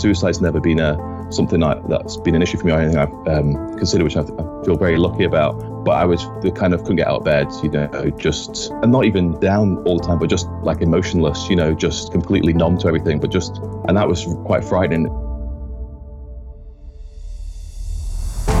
[0.00, 0.96] suicide's never been a
[1.30, 4.22] something I, that's been an issue for me or anything I've um, considered, which I,
[4.22, 5.84] I, feel very lucky about.
[5.84, 8.90] But I was the kind of couldn't get out of bed, you know, just and
[8.90, 12.78] not even down all the time, but just like emotionless, you know, just completely numb
[12.78, 13.20] to everything.
[13.20, 13.58] But just
[13.88, 15.08] and that was quite frightening.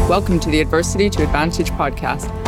[0.08, 2.47] Welcome to the Adversity to Advantage podcast.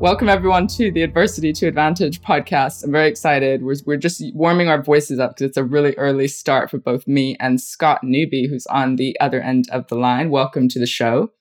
[0.00, 2.84] Welcome, everyone, to the Adversity to Advantage podcast.
[2.84, 3.64] I'm very excited.
[3.64, 7.08] We're, we're just warming our voices up because it's a really early start for both
[7.08, 10.30] me and Scott Newby, who's on the other end of the line.
[10.30, 11.32] Welcome to the show.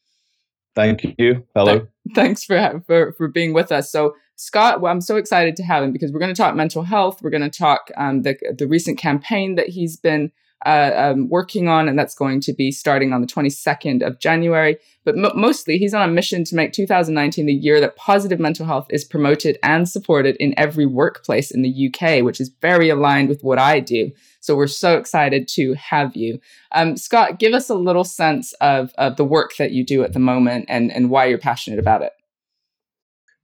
[0.73, 1.45] Thank you.
[1.53, 1.77] Hello.
[1.77, 3.91] Th- thanks for, for, for being with us.
[3.91, 6.81] So, Scott, well, I'm so excited to have him because we're going to talk mental
[6.81, 7.21] health.
[7.21, 10.31] We're going to talk um, the, the recent campaign that he's been
[10.65, 14.77] uh, um, working on, and that's going to be starting on the 22nd of January.
[15.05, 18.87] But mostly, he's on a mission to make 2019 the year that positive mental health
[18.89, 23.43] is promoted and supported in every workplace in the UK, which is very aligned with
[23.43, 24.11] what I do.
[24.41, 26.39] So we're so excited to have you.
[26.73, 30.13] Um, Scott, give us a little sense of, of the work that you do at
[30.13, 32.11] the moment and, and why you're passionate about it.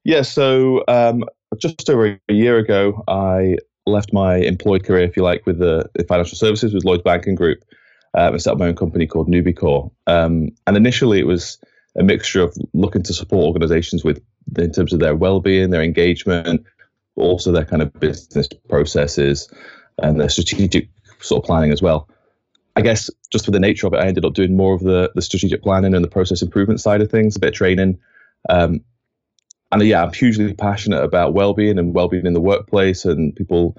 [0.03, 1.23] Yeah, so um,
[1.57, 5.89] just over a year ago, I left my employed career, if you like, with the,
[6.07, 7.63] financial services with Lloyds Banking Group.
[8.15, 9.91] Um, I set up my own company called Newbycore.
[10.07, 11.57] Um, and initially, it was
[11.95, 14.21] a mixture of looking to support organizations with
[14.57, 16.65] in terms of their well-being, their engagement,
[17.15, 19.51] but also their kind of business processes
[20.01, 22.07] and their strategic sort of planning as well.
[22.75, 25.11] I guess just for the nature of it, I ended up doing more of the,
[25.13, 27.99] the strategic planning and the process improvement side of things, a bit of training.
[28.49, 28.81] Um,
[29.73, 33.77] and yeah, I'm hugely passionate about well-being and well-being in the workplace and people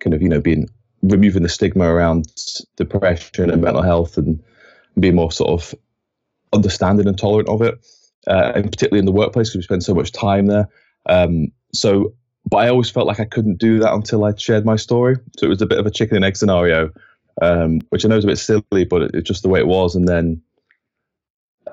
[0.00, 0.68] kind of you know being
[1.02, 2.26] removing the stigma around
[2.76, 4.42] depression and mental health and
[4.98, 5.74] being more sort of
[6.52, 7.74] understanding and tolerant of it,
[8.28, 10.68] uh, and particularly in the workplace because we spend so much time there.
[11.06, 12.14] Um, so,
[12.48, 15.16] but I always felt like I couldn't do that until I'd shared my story.
[15.38, 16.90] So it was a bit of a chicken and egg scenario,
[17.40, 19.96] um, which I know is a bit silly, but it's just the way it was.
[19.96, 20.42] And then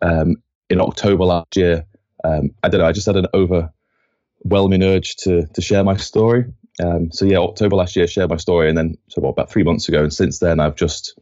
[0.01, 0.37] um,
[0.69, 1.85] in October last year,
[2.23, 2.87] um, I don't know.
[2.87, 6.45] I just had an overwhelming urge to to share my story.
[6.81, 9.51] Um, so yeah, October last year, I shared my story, and then so what, about
[9.51, 11.17] three months ago, and since then, I've just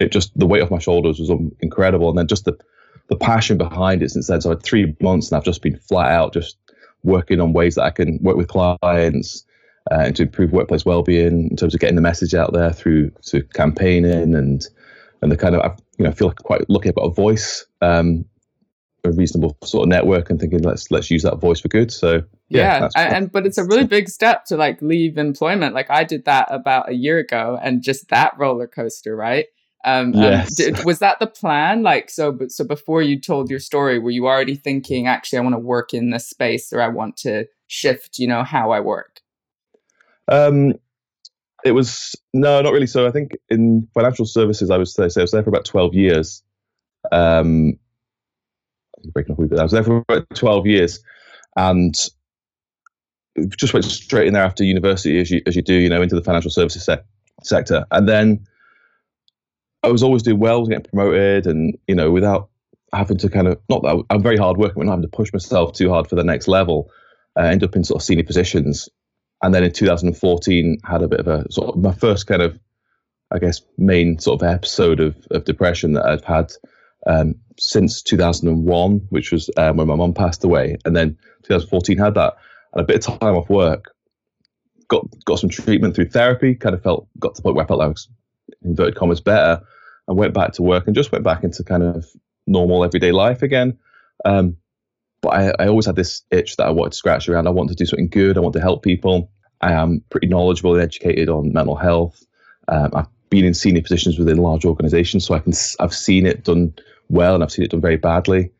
[0.00, 1.30] it just the weight off my shoulders was
[1.60, 2.56] incredible, and then just the
[3.08, 4.40] the passion behind it since then.
[4.40, 6.56] So I had three months, and I've just been flat out just
[7.02, 9.44] working on ways that I can work with clients
[9.90, 13.10] uh, and to improve workplace well-being in terms of getting the message out there through
[13.26, 14.66] to campaigning and
[15.20, 17.10] and the kind of I you know I feel like quite lucky I've got a
[17.10, 18.24] voice um,
[19.04, 21.92] a reasonable sort of network and thinking let's let's use that voice for good.
[21.92, 25.74] So yeah, yeah and, and but it's a really big step to like leave employment.
[25.74, 29.46] Like I did that about a year ago, and just that roller coaster, right?
[29.84, 30.60] Um, um yes.
[30.60, 31.82] Um, did, was that the plan?
[31.82, 35.42] Like so, but so before you told your story, were you already thinking, actually, I
[35.42, 38.80] want to work in this space, or I want to shift, you know, how I
[38.80, 39.20] work?
[40.28, 40.74] Um,
[41.64, 42.86] it was no, not really.
[42.86, 45.66] So I think in financial services, I was there, so I was there for about
[45.66, 46.42] twelve years.
[47.12, 47.78] Um,
[49.12, 49.58] breaking up a bit.
[49.58, 51.00] I was there for about 12 years
[51.56, 51.94] and
[53.56, 56.14] just went straight in there after university, as you, as you do, you know, into
[56.14, 57.02] the financial services se-
[57.42, 57.84] sector.
[57.90, 58.46] And then
[59.82, 62.48] I was always doing well, getting promoted, and, you know, without
[62.92, 65.32] having to kind of, not that I'm very hard working, but not having to push
[65.32, 66.90] myself too hard for the next level,
[67.36, 68.88] I uh, ended up in sort of senior positions.
[69.42, 72.58] And then in 2014, had a bit of a sort of my first kind of,
[73.32, 76.52] I guess, main sort of episode of, of depression that I've had
[77.06, 82.14] um, since 2001, which was um, when my mum passed away, and then 2014 had
[82.14, 82.34] that
[82.72, 83.94] and a bit of time off work.
[84.88, 86.54] Got got some treatment through therapy.
[86.54, 88.08] Kind of felt got to the point where I felt like I was
[88.62, 89.62] inverted commas better,
[90.08, 92.06] and went back to work and just went back into kind of
[92.46, 93.78] normal everyday life again.
[94.24, 94.56] Um,
[95.22, 97.46] but I, I always had this itch that I wanted to scratch around.
[97.46, 98.36] I want to do something good.
[98.36, 99.30] I want to help people.
[99.62, 102.22] I am pretty knowledgeable and educated on mental health.
[102.68, 106.44] Um, I've been in senior positions within large organizations, so I can I've seen it
[106.44, 106.74] done
[107.14, 108.50] well, and I've seen it done very badly.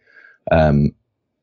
[0.51, 0.93] Um,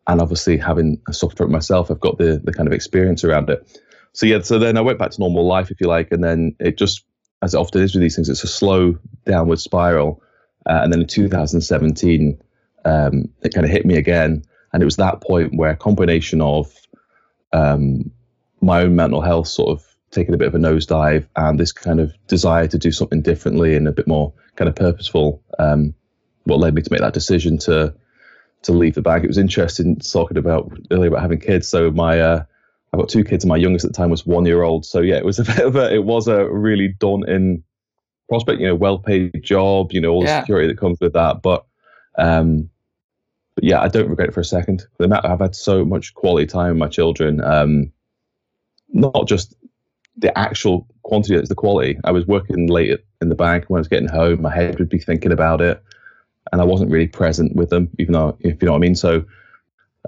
[0.08, 3.80] and obviously, having suffered it myself, I've got the the kind of experience around it.
[4.13, 6.56] So yeah, so then I went back to normal life, if you like, and then
[6.60, 7.06] it just,
[7.42, 10.22] as it often is with these things, it's a slow downward spiral.
[10.69, 12.40] Uh, and then in 2017,
[12.86, 14.44] um, it kind of hit me again,
[14.74, 16.74] and it was that point where a combination of
[17.54, 18.12] um,
[18.62, 22.00] my own mental health sort of taking a bit of a nosedive, and this kind
[22.00, 25.42] of desire to do something differently and a bit more kind of purposeful.
[25.58, 25.94] Um,
[26.43, 27.93] what led me to make that decision to
[28.63, 29.23] to leave the bank.
[29.23, 31.67] It was interesting talking about earlier about having kids.
[31.67, 32.43] So my uh,
[32.93, 34.85] I've got two kids, and my youngest at the time was one year old.
[34.85, 37.63] So yeah, it was a bit of a it was a really daunting
[38.29, 38.59] prospect.
[38.59, 39.91] You know, well paid job.
[39.91, 40.41] You know, all the yeah.
[40.41, 41.41] security that comes with that.
[41.41, 41.65] But
[42.17, 42.69] um,
[43.55, 44.85] but yeah, I don't regret it for a second.
[44.99, 47.43] I've had so much quality time with my children.
[47.43, 47.91] Um,
[48.93, 49.55] not just
[50.17, 51.99] the actual quantity, it's the quality.
[52.03, 54.41] I was working late in the bank when I was getting home.
[54.41, 55.81] My head would be thinking about it,
[56.51, 58.95] and I wasn't really present with them, even though if you know what I mean.
[58.95, 59.25] So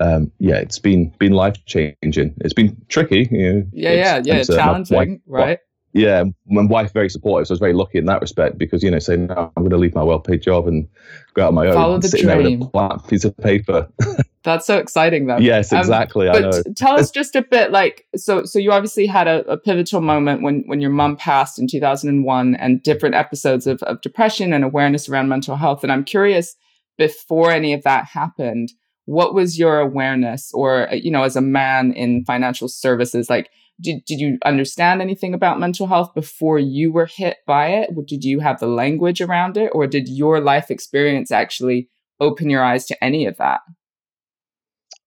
[0.02, 2.34] um, yeah, it's been been life changing.
[2.42, 3.68] It's been tricky, you know.
[3.74, 5.60] Yeah, yeah, yeah, uh, challenging, right?
[5.94, 8.90] Yeah, my wife very supportive, so I was very lucky in that respect because you
[8.90, 10.88] know, saying no, I'm going to leave my well-paid job and
[11.36, 12.42] go out on my own, follow the sitting dream.
[12.42, 13.88] there with a flat piece of paper.
[14.44, 15.38] That's so exciting, though.
[15.38, 16.28] Yes, um, exactly.
[16.28, 19.46] Um, but t- tell us just a bit, like, so, so you obviously had a,
[19.50, 24.02] a, pivotal moment when when your mom passed in 2001, and different episodes of of
[24.02, 25.84] depression and awareness around mental health.
[25.84, 26.56] And I'm curious,
[26.98, 28.70] before any of that happened,
[29.06, 33.50] what was your awareness, or you know, as a man in financial services, like
[33.84, 37.90] did, did you understand anything about mental health before you were hit by it?
[38.08, 39.72] Did you have the language around it?
[39.74, 41.90] Or did your life experience actually
[42.20, 43.60] open your eyes to any of that?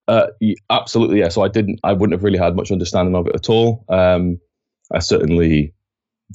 [0.06, 0.28] Uh,
[0.70, 1.28] absolutely, yeah.
[1.28, 3.84] So I didn't, I wouldn't have really had much understanding of it at all.
[3.88, 4.38] Um,
[4.92, 5.74] I certainly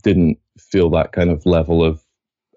[0.03, 2.01] didn't feel that kind of level of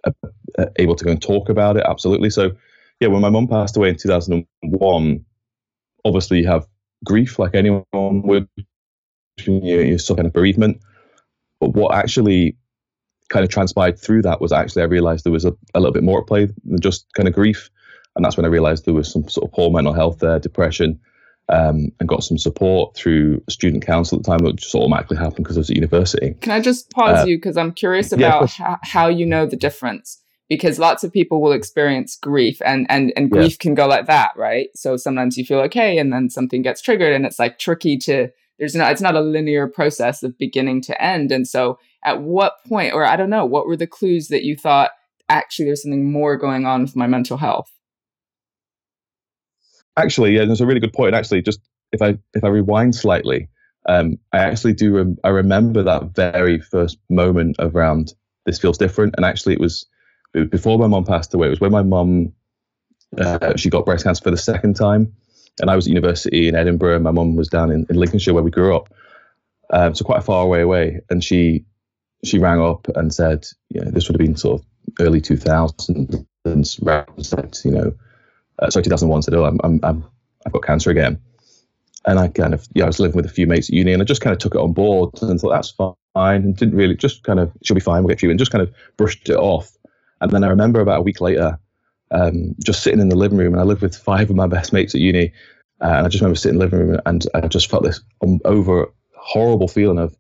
[0.05, 0.11] uh,
[0.59, 1.85] uh able to go and talk about it.
[1.87, 2.31] Absolutely.
[2.31, 2.53] So,
[3.01, 5.25] yeah, when my mum passed away in 2001,
[6.05, 6.67] obviously you have
[7.05, 8.49] grief like anyone would
[9.39, 10.81] you, you some kind of bereavement.
[11.61, 12.57] But what actually
[13.31, 16.05] kind of transpired through that was actually I realized there was a, a little bit
[16.05, 17.71] more at play than just kind of grief.
[18.17, 21.01] And that's when I realized there was some sort of poor mental health there, depression,
[21.49, 25.45] um, and got some support through student council at the time, which just automatically happened
[25.45, 26.35] because I was at university.
[26.41, 27.39] Can I just pause uh, you?
[27.39, 30.21] Because I'm curious about yeah, how you know the difference.
[30.49, 33.57] Because lots of people will experience grief and, and, and grief yeah.
[33.61, 34.69] can go like that, right?
[34.77, 38.29] So sometimes you feel okay and then something gets triggered and it's like tricky to
[38.59, 41.33] there's not it's not a linear process of beginning to end.
[41.33, 44.55] And so at what point or i don't know what were the clues that you
[44.55, 44.91] thought
[45.31, 47.73] actually there's something more going on with my mental health
[49.97, 51.15] actually yeah there's a really good point.
[51.15, 51.61] Actually just
[51.93, 53.49] if i if i rewind slightly
[53.89, 58.13] um, i actually do rem- i remember that very first moment around
[58.45, 59.15] this feels different.
[59.17, 59.87] And actually it was,
[60.35, 61.47] it was before my mom passed away.
[61.47, 62.33] It was when my mom
[63.19, 65.13] uh, she got breast cancer for the second time
[65.61, 67.01] and I was at university in Edinburgh.
[67.01, 68.93] My mum was down in, in Lincolnshire where we grew up,
[69.71, 71.01] um, so quite a far away away.
[71.11, 71.65] And she
[72.25, 74.67] she rang up and said, you know, this would have been sort of
[75.01, 77.95] early 2000s, and said, you know,
[78.59, 80.05] uh, sorry, 2001 said, oh, I'm, I'm, I'm,
[80.47, 81.21] I've got cancer again.
[82.07, 84.03] And I kind of, yeah, I was living with a few mates at uni, and
[84.03, 86.97] I just kind of took it on board and thought that's fine, and didn't really,
[86.97, 89.37] just kind of, she'll be fine, we'll get you, and just kind of brushed it
[89.37, 89.71] off.
[90.21, 91.59] And then I remember about a week later,
[92.11, 94.73] um, just sitting in the living room, and I lived with five of my best
[94.73, 95.33] mates at uni.
[95.81, 98.01] Uh, and I just remember sitting in the living room, and I just felt this
[98.23, 100.17] um, over horrible feeling of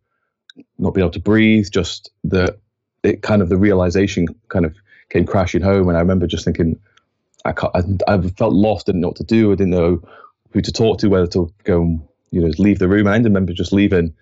[0.78, 1.68] not being able to breathe.
[1.70, 2.58] Just the
[3.02, 4.74] it kind of the realization kind of
[5.10, 6.78] came crashing home, and I remember just thinking,
[7.44, 10.02] I can't, I, I felt lost, didn't know what to do, I didn't know
[10.50, 12.00] who to talk to, whether to go and
[12.30, 13.06] you know leave the room.
[13.06, 14.14] And I remember just leaving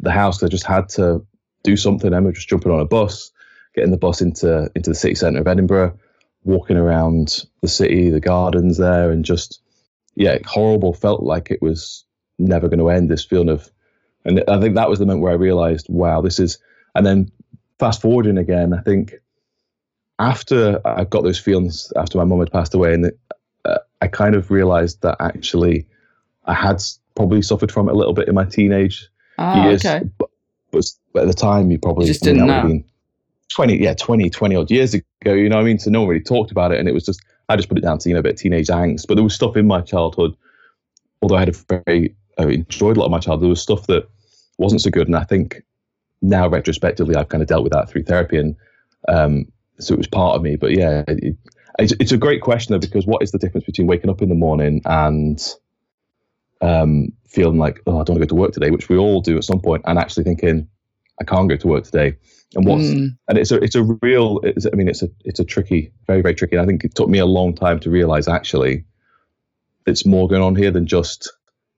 [0.00, 0.42] the house.
[0.42, 1.24] I just had to
[1.62, 2.12] do something.
[2.12, 3.30] I remember just jumping on a bus,
[3.74, 5.98] getting the bus into into the city centre of Edinburgh,
[6.46, 9.60] walking around the city, the gardens there, and just
[10.14, 10.94] yeah, horrible.
[10.94, 12.04] Felt like it was
[12.38, 13.10] never going to end.
[13.10, 13.70] This feeling of,
[14.24, 16.58] and I think that was the moment where I realized, wow, this is.
[16.94, 17.30] And then
[17.78, 19.14] fast forwarding again, I think
[20.18, 23.12] after I got those feelings after my mum had passed away, and
[23.64, 25.86] uh, I kind of realized that actually
[26.46, 26.82] I had
[27.14, 29.84] probably suffered from it a little bit in my teenage oh, years.
[29.84, 30.08] Okay.
[30.18, 30.30] But,
[30.70, 32.82] but, at the time, you probably you just didn't know.
[33.54, 35.78] 20, yeah, 20, 20 odd years ago, you know I mean?
[35.78, 36.80] So no one really talked about it.
[36.80, 38.38] And it was just, I just put it down to, you know, a bit of
[38.38, 39.06] teenage angst.
[39.06, 40.36] But there was stuff in my childhood,
[41.22, 43.86] although I had a very, I enjoyed a lot of my childhood, there was stuff
[43.86, 44.08] that
[44.58, 45.06] wasn't so good.
[45.06, 45.62] And I think
[46.22, 48.38] now retrospectively, I've kind of dealt with that through therapy.
[48.38, 48.56] And
[49.08, 49.46] um,
[49.78, 50.56] so it was part of me.
[50.56, 51.36] But yeah, it,
[51.78, 54.28] it's, it's a great question though, because what is the difference between waking up in
[54.28, 55.42] the morning and
[56.60, 59.20] um, feeling like, oh, I don't want to go to work today, which we all
[59.20, 60.68] do at some point, and actually thinking,
[61.20, 62.16] I can't go to work today
[62.54, 63.08] and what's mm.
[63.28, 66.22] and it's a it's a real it's, I mean it's a it's a tricky very
[66.22, 66.58] very tricky.
[66.58, 68.84] I think it took me a long time to realize actually
[69.86, 71.32] it's more going on here than just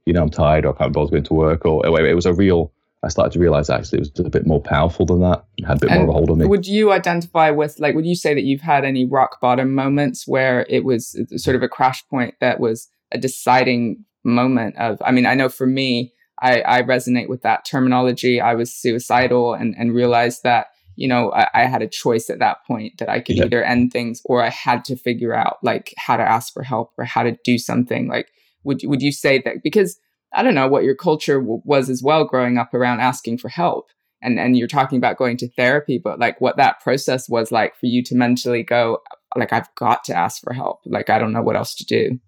[0.04, 2.34] you know I'm tired or I can't bother going to work or it was a
[2.34, 2.72] real.
[3.04, 5.44] I started to realize actually it was a bit more powerful than that.
[5.56, 6.46] It had a bit and more of a hold on me.
[6.46, 10.26] Would you identify with like would you say that you've had any rock bottom moments
[10.26, 15.12] where it was sort of a crash point that was a deciding moment of I
[15.12, 18.40] mean I know for me I, I resonate with that terminology.
[18.40, 22.38] I was suicidal and, and realized that, you know, I, I had a choice at
[22.38, 23.44] that point that I could yeah.
[23.44, 26.92] either end things or I had to figure out like how to ask for help
[26.98, 28.08] or how to do something.
[28.08, 28.28] Like,
[28.64, 29.62] would, would you say that?
[29.62, 29.98] Because
[30.34, 33.48] I don't know what your culture w- was as well growing up around asking for
[33.48, 33.90] help.
[34.20, 37.76] And, and you're talking about going to therapy, but like what that process was like
[37.76, 38.98] for you to mentally go,
[39.36, 40.80] like, I've got to ask for help.
[40.86, 42.18] Like, I don't know what else to do.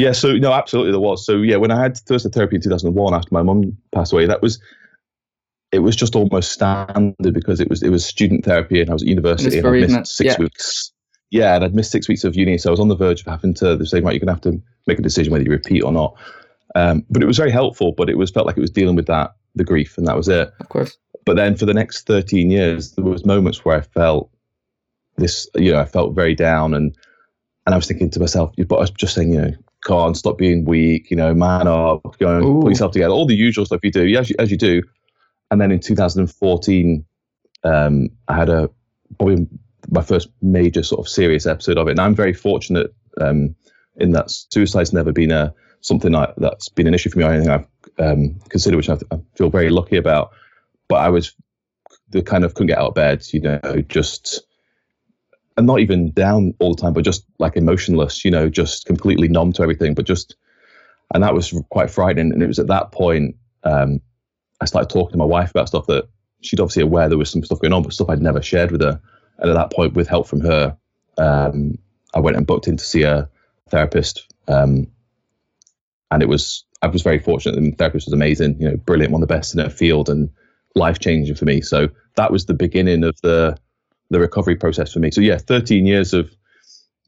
[0.00, 1.24] Yeah, so no, absolutely there was.
[1.24, 4.42] So yeah, when I had first therapy in 2001 after my mum passed away, that
[4.42, 4.60] was
[5.72, 9.02] it was just almost standard because it was it was student therapy and I was
[9.02, 10.38] at university and I missed six yeah.
[10.38, 10.92] weeks.
[11.30, 13.26] Yeah, and I'd missed six weeks of uni, so I was on the verge of
[13.26, 15.82] having to they say, right, you're gonna have to make a decision whether you repeat
[15.82, 16.16] or not.
[16.74, 19.06] Um, but it was very helpful, but it was felt like it was dealing with
[19.06, 20.52] that the grief and that was it.
[20.60, 20.96] Of course.
[21.24, 24.30] But then for the next 13 years, there was moments where I felt
[25.16, 26.96] this, you know, I felt very down and
[27.66, 29.52] and I was thinking to myself, but I was just saying, you know,
[29.84, 32.60] can't stop being weak, you know, man up, go and Ooh.
[32.60, 34.82] put yourself together, all the usual stuff you do, as you, as you do.
[35.50, 37.04] And then in 2014,
[37.64, 38.70] um, I had a
[39.18, 39.46] probably
[39.90, 41.92] my first major sort of serious episode of it.
[41.92, 43.54] And I'm very fortunate um,
[43.96, 47.32] in that suicide's never been a something I, that's been an issue for me or
[47.32, 47.66] anything I've
[47.98, 50.32] um, considered, which I, I, feel very lucky about.
[50.88, 51.34] But I was
[52.10, 54.42] the kind of couldn't get out of bed, you know, just
[55.56, 59.28] and not even down all the time, but just like emotionless, you know, just completely
[59.28, 59.94] numb to everything.
[59.94, 60.36] But just,
[61.12, 62.32] and that was quite frightening.
[62.32, 64.00] And it was at that point um,
[64.60, 66.08] I started talking to my wife about stuff that
[66.42, 68.82] she'd obviously aware there was some stuff going on, but stuff I'd never shared with
[68.82, 69.00] her.
[69.38, 70.76] And at that point, with help from her,
[71.18, 71.78] um,
[72.14, 73.28] I went and booked in to see a
[73.70, 74.32] therapist.
[74.48, 74.86] Um,
[76.10, 77.60] and it was, I was very fortunate.
[77.60, 80.30] The therapist was amazing, you know, brilliant, one of the best in her field and
[80.74, 81.60] life changing for me.
[81.60, 83.56] So that was the beginning of the,
[84.10, 85.10] the recovery process for me.
[85.10, 86.34] So yeah, 13 years of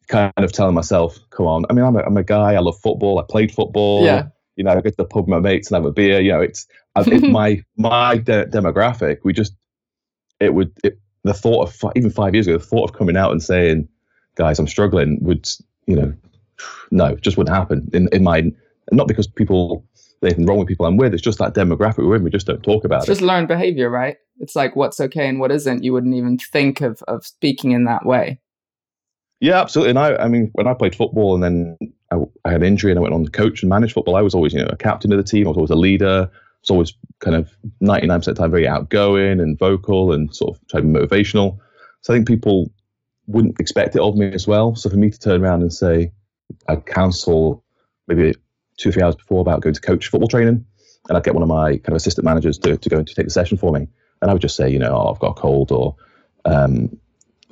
[0.09, 1.65] kind of telling myself, come on.
[1.69, 2.55] I mean, I'm a, I'm a guy.
[2.55, 3.19] I love football.
[3.19, 4.05] I played football.
[4.05, 4.29] Yeah.
[4.57, 6.21] You know, I go to the pub with my mates and have a beer.
[6.21, 6.67] You know, it's,
[6.97, 9.19] it's my my de- demographic.
[9.25, 9.55] We just
[10.41, 13.33] it would it, the thought of even five years ago, the thought of coming out
[13.33, 13.89] and saying,
[14.35, 15.49] guys, I'm struggling would
[15.87, 16.15] you know,
[16.91, 18.53] no, just wouldn't happen in in my
[18.91, 19.85] not because people
[20.27, 21.15] anything wrong with people I'm with.
[21.15, 22.25] It's just that demographic we're in.
[22.25, 23.01] We just don't talk about it.
[23.01, 23.13] it's it.
[23.13, 24.17] Just learned behavior, right?
[24.39, 25.83] It's like what's okay and what isn't.
[25.83, 28.41] You wouldn't even think of of speaking in that way.
[29.41, 29.91] Yeah, absolutely.
[29.91, 31.77] And I, I mean, when I played football and then
[32.13, 34.23] I, I, had an injury and I went on to coach and manage football, I
[34.23, 35.47] was always, you know, a captain of the team.
[35.47, 36.31] I was always a leader.
[36.31, 37.51] I was always kind of
[37.83, 41.59] 99% of the time very outgoing and vocal and sort of trying to be motivational.
[42.03, 42.71] So I think people
[43.27, 44.77] wouldn't expect it of me as well.
[44.77, 46.13] So for me to turn around and say,
[46.69, 47.65] I counsel
[48.07, 48.35] maybe
[48.83, 50.65] two or three hours before about going to coach football training,
[51.09, 53.15] and I'd get one of my kind of assistant managers to, to go and to
[53.15, 53.89] take the session for me,
[54.21, 55.97] and I would just say, you know, oh, I've got a cold or
[56.45, 56.97] um,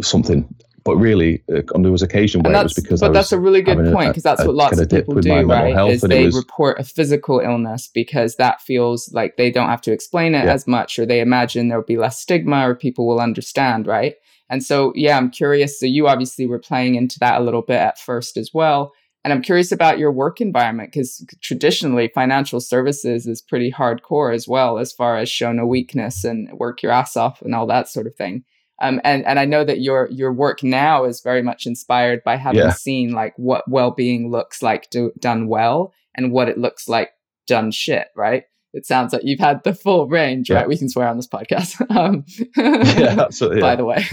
[0.03, 0.53] something.
[0.83, 3.01] But really, uh, on there was occasion where it was because.
[3.01, 5.91] But that's a really good point because that's what lots of people do, right?
[5.91, 9.93] Is they was, report a physical illness because that feels like they don't have to
[9.93, 10.53] explain it yeah.
[10.53, 14.15] as much, or they imagine there'll be less stigma, or people will understand, right?
[14.49, 15.79] And so, yeah, I'm curious.
[15.79, 18.93] So you obviously were playing into that a little bit at first as well.
[19.23, 24.49] And I'm curious about your work environment because traditionally financial services is pretty hardcore as
[24.49, 27.89] well, as far as show no weakness and work your ass off and all that
[27.89, 28.45] sort of thing.
[28.81, 32.37] Um, and and I know that your your work now is very much inspired by
[32.37, 32.73] having yeah.
[32.73, 37.11] seen like what well being looks like do, done well and what it looks like
[37.47, 38.45] done shit, right?
[38.73, 40.57] It sounds like you've had the full range, yeah.
[40.57, 40.69] right?
[40.69, 41.79] We can swear on this podcast.
[41.95, 42.25] um,
[42.57, 43.61] yeah, absolutely.
[43.61, 44.07] By the way,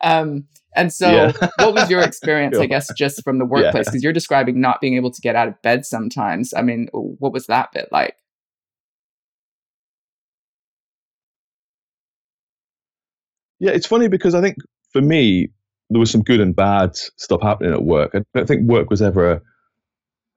[0.00, 1.48] um, and so, yeah.
[1.58, 3.86] what was your experience, I guess, just from the workplace?
[3.86, 4.06] Because yeah.
[4.06, 6.52] you're describing not being able to get out of bed sometimes.
[6.54, 8.14] I mean, what was that bit like?
[13.60, 14.58] Yeah, it's funny because I think
[14.92, 15.48] for me,
[15.90, 18.12] there was some good and bad stuff happening at work.
[18.14, 19.42] I don't think work was ever a,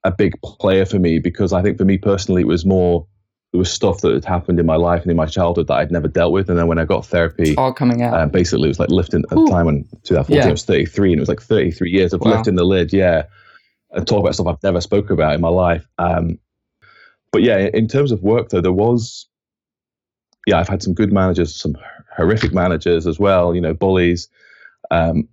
[0.05, 3.05] a big player for me because I think for me personally, it was more
[3.51, 5.91] there was stuff that had happened in my life and in my childhood that I'd
[5.91, 6.50] never dealt with.
[6.50, 8.20] And then when I got therapy, it's all coming out.
[8.20, 10.48] Um, basically, it was like lifting at the time when 2014 yeah.
[10.48, 12.31] I was 33, and it was like 33 years of wow.
[12.31, 13.24] lifting the lid, yeah,
[13.91, 15.86] and talk about stuff I've never spoken about in my life.
[15.98, 16.39] Um,
[17.34, 19.27] but yeah, in terms of work, though, there was,
[20.48, 21.75] yeah, I've had some good managers, some
[22.15, 23.53] horrific managers as well.
[23.53, 24.29] You know, bullies.
[24.91, 25.27] Um,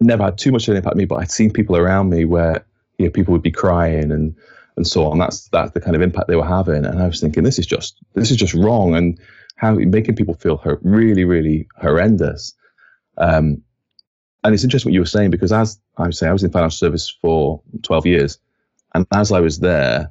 [0.00, 2.24] never had too much of an impact on me, but I'd seen people around me
[2.24, 2.64] where
[2.98, 4.34] you know people would be crying and
[4.76, 5.18] and so on.
[5.18, 6.84] That's that's the kind of impact they were having.
[6.84, 9.18] And I was thinking, this is just this is just wrong, and
[9.56, 12.54] how making people feel hurt, really, really horrendous.
[13.18, 13.62] Um,
[14.42, 16.50] and it's interesting what you were saying because as I was saying, I was in
[16.50, 18.38] financial service for 12 years,
[18.94, 20.10] and as I was there,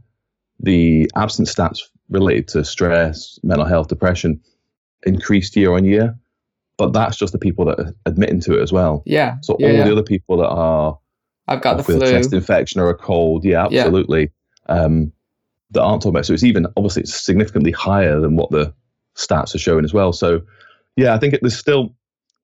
[0.60, 4.42] the absence stats related to stress, mental health, depression
[5.04, 6.18] increased year on year.
[6.78, 9.04] But that's just the people that are admitting to it as well.
[9.06, 9.38] Yeah.
[9.42, 9.84] So yeah, all yeah.
[9.86, 10.98] the other people that are
[11.48, 11.98] I've got the flu.
[11.98, 14.32] a chest infection or a cold, yeah, absolutely.
[14.70, 15.12] Um,
[15.72, 16.26] that aren't talking about.
[16.26, 18.74] So it's even obviously it's significantly higher than what the
[19.16, 20.14] stats are showing as well.
[20.14, 20.42] So
[20.96, 21.96] yeah, I think it, there's still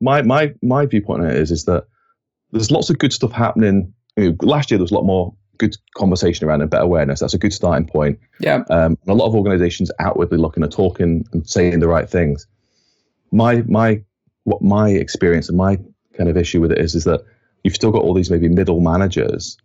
[0.01, 1.85] my my my viewpoint on it is is that
[2.51, 3.93] there's lots of good stuff happening.
[4.15, 7.19] You know, last year there was a lot more good conversation around and better awareness.
[7.19, 8.19] That's a good starting point.
[8.39, 8.63] Yeah.
[8.69, 12.45] Um, a lot of organisations outwardly looking at talking and saying the right things.
[13.31, 14.03] My my
[14.43, 15.79] what my experience and my
[16.15, 17.21] kind of issue with it is is that
[17.63, 19.57] you've still got all these maybe middle managers,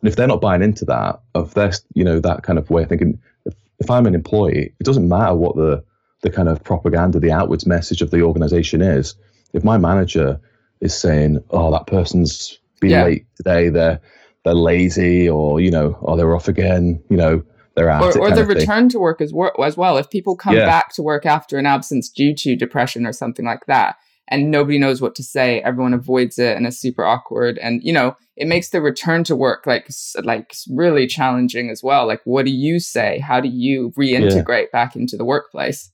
[0.00, 2.82] and if they're not buying into that, of their you know that kind of way
[2.82, 5.84] of thinking, if, if I'm an employee, it doesn't matter what the
[6.22, 9.14] the kind of propaganda, the outwards message of the organisation is.
[9.52, 10.40] If my manager
[10.80, 13.04] is saying, "Oh, that person's been yeah.
[13.04, 14.00] late today," they're
[14.44, 17.42] they're lazy, or you know, or they're off again, you know,
[17.74, 18.16] they're out.
[18.16, 19.96] Or, or the return to work as, wor- as well.
[19.96, 20.66] If people come yeah.
[20.66, 23.96] back to work after an absence due to depression or something like that,
[24.30, 27.58] and nobody knows what to say, everyone avoids it, and it's super awkward.
[27.58, 29.88] And you know, it makes the return to work like
[30.22, 32.06] like really challenging as well.
[32.06, 33.18] Like, what do you say?
[33.18, 34.72] How do you reintegrate yeah.
[34.72, 35.90] back into the workplace?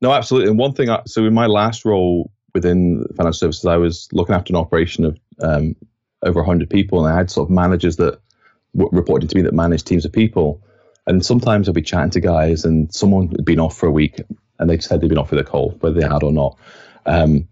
[0.00, 0.50] No, absolutely.
[0.50, 4.34] And one thing, I, so in my last role within financial services, I was looking
[4.34, 5.74] after an operation of um,
[6.22, 8.20] over 100 people, and I had sort of managers that
[8.76, 10.62] w- reported to me that managed teams of people.
[11.06, 14.20] And sometimes I'd be chatting to guys, and someone had been off for a week,
[14.58, 16.58] and they said they'd been off with a cold, whether they had or not.
[17.06, 17.48] Um,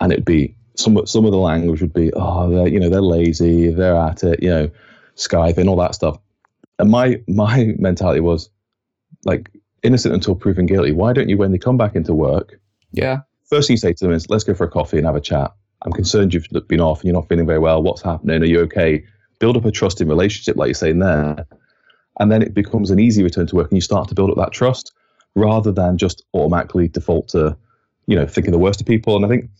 [0.00, 3.00] and it'd be some some of the language would be, oh, they're you know they're
[3.00, 4.70] lazy, they're at it, you know,
[5.16, 6.18] skiving, all that stuff.
[6.78, 8.50] And my my mentality was
[9.24, 9.50] like
[9.82, 10.92] innocent until proven guilty.
[10.92, 12.60] Why don't you, when they come back into work,
[12.92, 15.16] yeah, first thing you say to them is, let's go for a coffee and have
[15.16, 15.52] a chat.
[15.82, 17.82] I'm concerned you've been off and you're not feeling very well.
[17.82, 18.42] What's happening?
[18.42, 19.04] Are you okay?
[19.38, 21.46] Build up a trusting relationship, like you're saying there.
[22.18, 24.38] And then it becomes an easy return to work and you start to build up
[24.38, 24.92] that trust
[25.34, 27.56] rather than just automatically default to,
[28.06, 29.14] you know, thinking the worst of people.
[29.16, 29.50] And I think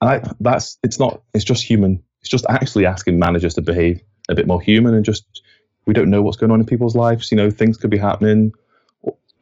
[0.00, 2.02] I, that's, it's not, it's just human.
[2.20, 5.42] It's just actually asking managers to behave a bit more human and just,
[5.86, 7.30] we don't know what's going on in people's lives.
[7.30, 8.52] You know, things could be happening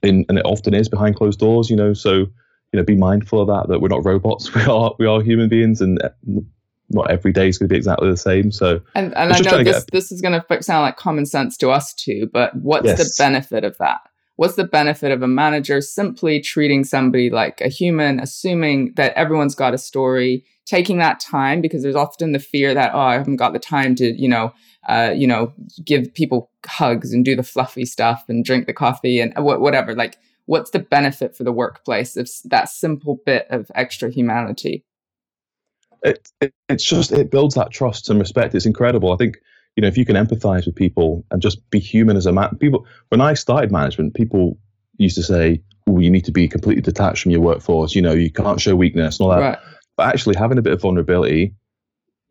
[0.03, 3.41] in, and it often is behind closed doors, you know, so, you know, be mindful
[3.41, 4.55] of that, that we're not robots.
[4.55, 6.11] We are, we are human beings and uh,
[6.91, 8.51] not every day is going to be exactly the same.
[8.51, 11.71] So, and, and I know this, this is going to sound like common sense to
[11.71, 12.99] us too, but what's yes.
[12.99, 14.01] the benefit of that?
[14.39, 19.57] What's the benefit of a manager simply treating somebody like a human, assuming that everyone's
[19.57, 23.35] got a story, taking that time because there's often the fear that, oh, I haven't
[23.35, 24.53] got the time to, you know,
[24.89, 25.53] uh, you know,
[25.85, 29.93] give people hugs and do the fluffy stuff and drink the coffee and whatever.
[29.97, 34.85] Like, what's the benefit for the workplace of that simple bit of extra humanity?
[36.05, 38.55] It, it, it's just it builds that trust and respect.
[38.55, 39.13] It's incredible.
[39.13, 39.39] I think
[39.79, 42.57] you know if you can empathize with people and just be human as a man.
[42.59, 44.59] People when I started management, people
[44.97, 47.95] used to say, "Oh, you need to be completely detached from your workforce.
[47.95, 49.59] You know, you can't show weakness and all that." Right.
[49.97, 51.55] But actually, having a bit of vulnerability,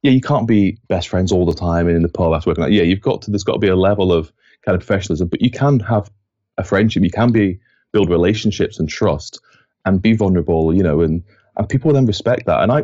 [0.02, 2.66] yeah, you can't be best friends all the time and in the pub after working.
[2.66, 3.32] Like, yeah, you've got to.
[3.32, 4.30] There's got to be a level of
[4.66, 6.12] kind of professionalism, but you can have
[6.58, 7.02] a friendship.
[7.02, 7.62] You can be
[7.94, 9.40] build relationships and trust
[9.86, 11.24] and be vulnerable, you know, and
[11.56, 12.62] and people then respect that.
[12.62, 12.84] And I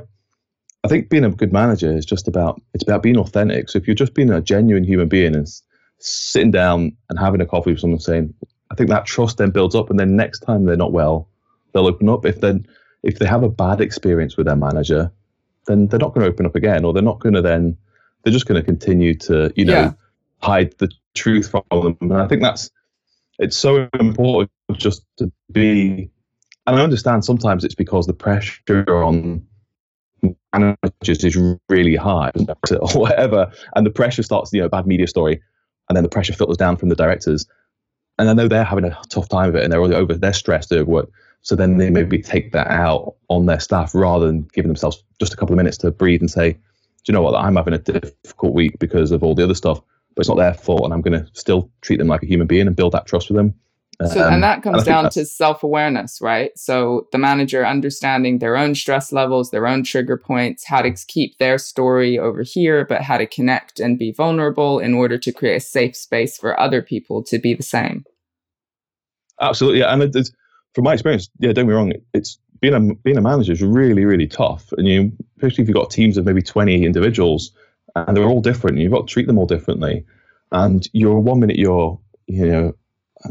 [0.83, 3.69] I think being a good manager is just about it's about being authentic.
[3.69, 5.47] So if you're just being a genuine human being and
[5.99, 8.33] sitting down and having a coffee with someone saying,
[8.69, 11.29] I think that trust then builds up and then next time they're not well,
[11.71, 12.25] they'll open up.
[12.25, 12.67] If then
[13.01, 15.11] if they have a bad experience with their manager,
[15.67, 17.77] then they're not going to open up again or they're not going to then
[18.23, 19.93] they're just going to continue to, you know, yeah.
[20.41, 21.97] hide the truth from them.
[22.01, 22.69] And I think that's
[23.39, 26.09] it's so important just to be
[26.67, 29.45] and I understand sometimes it's because the pressure on
[30.53, 31.37] managers is
[31.69, 32.31] really high
[32.71, 35.41] or whatever, and the pressure starts, you know, bad media story,
[35.89, 37.45] and then the pressure filters down from the directors,
[38.19, 40.71] and I know they're having a tough time of it, and they're over, they're stressed
[40.71, 41.09] over work,
[41.41, 45.33] so then they maybe take that out on their staff rather than giving themselves just
[45.33, 46.59] a couple of minutes to breathe and say, do
[47.11, 49.81] you know what, I'm having a difficult week because of all the other stuff,
[50.15, 52.47] but it's not their fault, and I'm going to still treat them like a human
[52.47, 53.53] being and build that trust with them.
[54.07, 56.51] So, um, and that comes and down to self awareness, right?
[56.57, 61.37] So, the manager understanding their own stress levels, their own trigger points, how to keep
[61.37, 65.57] their story over here, but how to connect and be vulnerable in order to create
[65.57, 68.03] a safe space for other people to be the same.
[69.39, 69.81] Absolutely.
[69.81, 70.29] And it,
[70.73, 74.05] from my experience, yeah, don't be wrong, it's being a, being a manager is really,
[74.05, 74.71] really tough.
[74.77, 77.51] And you, especially if you've got teams of maybe 20 individuals
[77.95, 80.05] and they're all different, and you've got to treat them all differently.
[80.51, 82.73] And you're one minute you're, you know,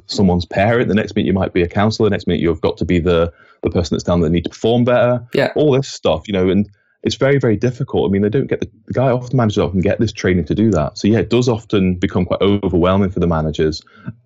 [0.07, 0.89] someone's parent.
[0.89, 2.09] The next minute you might be a counselor.
[2.09, 4.51] The next minute you've got to be the the person that's down that need to
[4.51, 5.27] perform better.
[5.35, 6.69] Yeah, all this stuff, you know, and
[7.03, 8.09] it's very very difficult.
[8.09, 10.55] I mean, they don't get the, the guy often managers often get this training to
[10.55, 10.99] do that.
[10.99, 13.83] So yeah, it does often become quite overwhelming for the managers,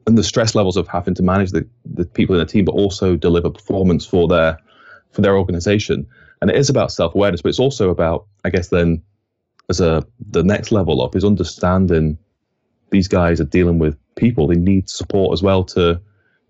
[0.07, 2.73] and the stress levels of having to manage the the people in the team, but
[2.73, 4.59] also deliver performance for their
[5.11, 6.07] for their organization.
[6.43, 9.03] And it is about self awareness, but it's also about, I guess, then
[9.69, 12.19] as a the next level up is understanding
[12.91, 14.47] these guys are dealing with people.
[14.47, 16.01] They need support as well to,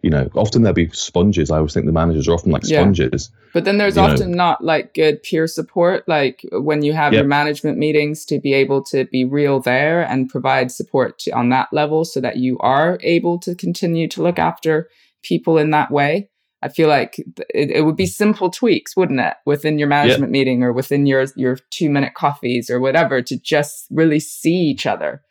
[0.03, 1.51] you know, often there'll be sponges.
[1.51, 2.83] I always think the managers are often like Yeah.
[2.83, 3.31] sponges.
[3.55, 4.09] But then there's you know.
[4.09, 7.21] often not like good peer support, like when you have Yep.
[7.21, 11.49] your management meetings to be able to be real there and provide support to, on
[11.49, 14.89] that level so that you are able to continue to look after
[15.23, 16.29] people in that way.
[16.63, 17.19] I feel like
[17.55, 21.27] it, it would be simple tweaks, wouldn't it, within your management meeting or within your
[21.37, 25.23] your two minute coffees or whatever to just really see each other.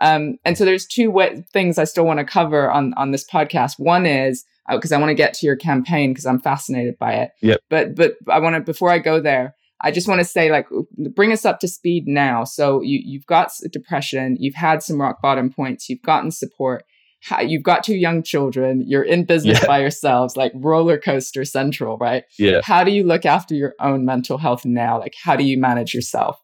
[0.00, 1.12] Um, and so there's two
[1.52, 3.74] things I still want to cover on on this podcast.
[3.78, 7.30] One is because I want to get to your campaign because I'm fascinated by it.
[7.42, 7.60] Yep.
[7.70, 10.66] But but I want to before I go there, I just want to say like
[11.14, 12.44] bring us up to speed now.
[12.44, 16.84] So you you've got depression, you've had some rock bottom points, you've gotten support.
[17.20, 18.84] How, you've got two young children.
[18.86, 19.66] You're in business Yeah.
[19.66, 22.22] by yourselves, like roller coaster central, right?
[22.38, 22.60] Yeah.
[22.62, 25.00] How do you look after your own mental health now?
[25.00, 26.36] Like, how do you manage yourself?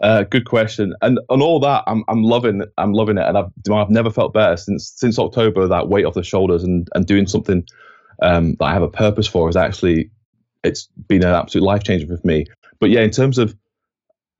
[0.00, 0.94] Uh, good question.
[1.02, 4.32] And on all that, I'm I'm loving I'm loving it, and I've I've never felt
[4.32, 5.66] better since since October.
[5.68, 7.66] That weight off the shoulders and and doing something
[8.22, 10.10] um, that I have a purpose for is actually
[10.64, 12.46] it's been an absolute life changer for me.
[12.78, 13.54] But yeah, in terms of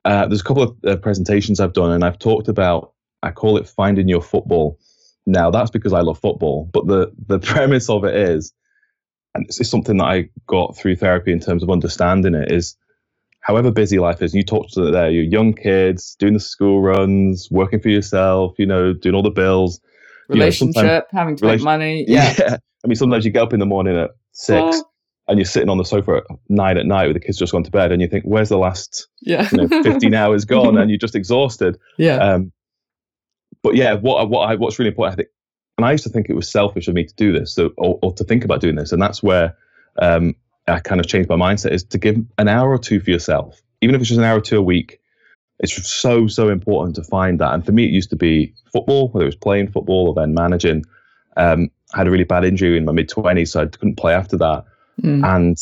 [0.04, 3.58] uh, there's a couple of uh, presentations I've done, and I've talked about I call
[3.58, 4.78] it finding your football.
[5.26, 8.54] Now that's because I love football, but the the premise of it is,
[9.34, 12.76] and is something that I got through therapy in terms of understanding it is
[13.40, 17.48] however busy life is, you talked to there, you're young kids doing the school runs,
[17.50, 19.80] working for yourself, you know, doing all the bills.
[20.28, 22.04] You know, Relationship, having to make relation- money.
[22.08, 22.56] Yeah.
[22.84, 24.82] I mean, sometimes you get up in the morning at six
[25.28, 27.62] and you're sitting on the sofa at nine at night with the kids just gone
[27.64, 29.48] to bed and you think, where's the last yeah.
[29.52, 31.78] you know, 15 hours gone and you're just exhausted.
[31.98, 32.16] yeah.
[32.16, 32.52] Um,
[33.62, 35.28] but yeah, what, what I, what's really important, I think,
[35.76, 37.98] and I used to think it was selfish of me to do this, so or,
[38.02, 39.54] or to think about doing this, and that's where
[40.00, 40.34] um,
[40.74, 43.60] I kind of changed my mindset is to give an hour or two for yourself,
[43.80, 45.00] even if it's just an hour or two a week.
[45.58, 49.08] It's so so important to find that, and for me, it used to be football,
[49.08, 50.84] whether it was playing football or then managing.
[51.36, 54.14] Um, I had a really bad injury in my mid twenties, so I couldn't play
[54.14, 54.64] after that.
[55.02, 55.24] Mm.
[55.24, 55.58] And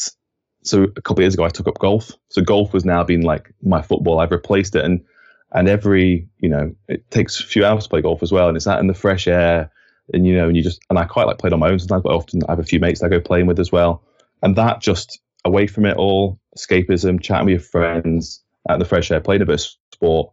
[0.63, 2.13] so a couple of years ago, I took up golf.
[2.29, 4.21] So golf has now been like my football.
[4.21, 5.05] I've replaced it, and
[5.53, 8.57] and every you know it takes a few hours to play golf as well, and
[8.57, 9.71] it's out in the fresh air,
[10.13, 12.03] and you know, and you just and I quite like playing on my own sometimes,
[12.03, 14.03] but often I have a few mates that I go playing with as well,
[14.43, 19.11] and that just away from it all, escapism, chatting with your friends at the fresh
[19.11, 19.61] air, playing a bit of
[19.95, 20.31] sport,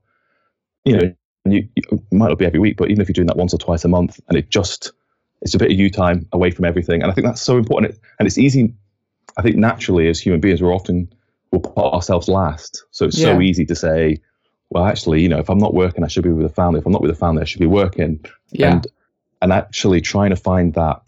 [0.84, 1.14] you know,
[1.46, 3.54] and you, you might not be every week, but even if you're doing that once
[3.54, 4.92] or twice a month, and it just
[5.42, 7.94] it's a bit of you time away from everything, and I think that's so important,
[7.94, 8.74] It- and it's easy.
[9.38, 11.14] I think naturally as human beings, we're often
[11.52, 14.18] we'll put ourselves last, so it's so easy to say,
[14.72, 16.80] well, actually, you know, if I'm not working, I should be with the family.
[16.80, 18.24] If I'm not with the family, I should be working.
[18.52, 18.72] Yeah.
[18.74, 18.88] And
[19.42, 21.02] and actually trying to find that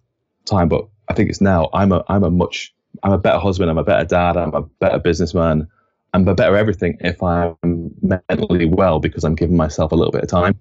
[0.45, 0.69] time.
[0.69, 3.69] But I think it's now I'm a I'm a much I'm a better husband.
[3.69, 4.37] I'm a better dad.
[4.37, 5.67] I'm a better businessman.
[6.13, 7.55] I'm a better everything if I'm
[8.01, 10.57] mentally well because I'm giving myself a little bit of time.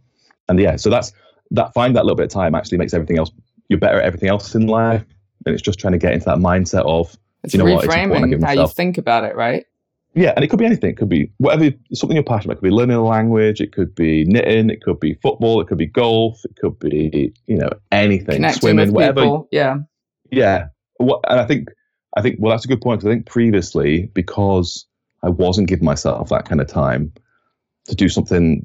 [0.49, 1.12] And yeah, so that's
[1.53, 1.72] that.
[1.75, 3.31] Find that little bit of time actually makes everything else.
[3.68, 5.05] You're better at everything else in life,
[5.44, 7.94] and it's just trying to get into that mindset of it's you know what, it's
[7.94, 9.64] important I how you think about it, right?
[10.14, 10.90] yeah, and it could be anything.
[10.90, 12.53] It could be whatever something you're passionate.
[12.53, 12.53] about.
[12.53, 13.61] It could be learning a language.
[13.61, 14.70] It could be knitting.
[14.70, 15.61] It could be football.
[15.61, 16.44] It could be golf.
[16.44, 19.22] It could be you know anything, Connecting swimming, whatever.
[19.22, 19.49] people.
[19.51, 19.79] Yeah.
[20.31, 21.68] Yeah, what, and I think
[22.16, 23.05] I think well that's a good point.
[23.05, 24.87] I think previously because
[25.22, 27.12] I wasn't giving myself that kind of time
[27.87, 28.64] to do something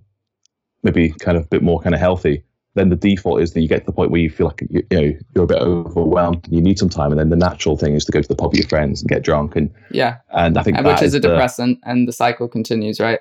[0.83, 2.43] maybe kind of a bit more kind of healthy.
[2.73, 4.81] Then the default is that you get to the point where you feel like you,
[4.89, 7.75] you know you're a bit overwhelmed and you need some time, and then the natural
[7.77, 10.17] thing is to go to the pub with your friends and get drunk, and Yeah.
[10.31, 13.19] and I think And that which is a the- depressant and the cycle continues, right?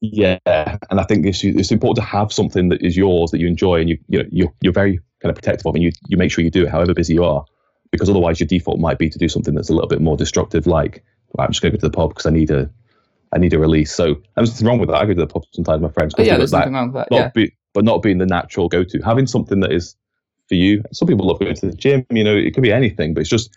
[0.00, 3.46] Yeah, and I think it's it's important to have something that is yours that you
[3.46, 6.18] enjoy, and you you know you're you're very kind of protective of, and you you
[6.18, 7.42] make sure you do it however busy you are,
[7.94, 10.66] because otherwise your default might be to do something that's a little bit more destructive,
[10.66, 12.70] like well, I'm just going to go to the pub because I need a
[13.32, 13.92] I need a release.
[13.92, 14.96] So there's nothing wrong with that.
[14.96, 16.14] I go to the pub sometimes with my friends.
[16.16, 17.08] Oh, yeah, there's nothing wrong with that.
[17.10, 17.16] that.
[17.16, 17.30] Yeah.
[17.34, 19.00] Be, but not being the natural go-to.
[19.02, 19.96] Having something that is
[20.48, 20.84] for you.
[20.92, 22.06] Some people love going to the gym.
[22.10, 23.56] You know, it could be anything, but it's just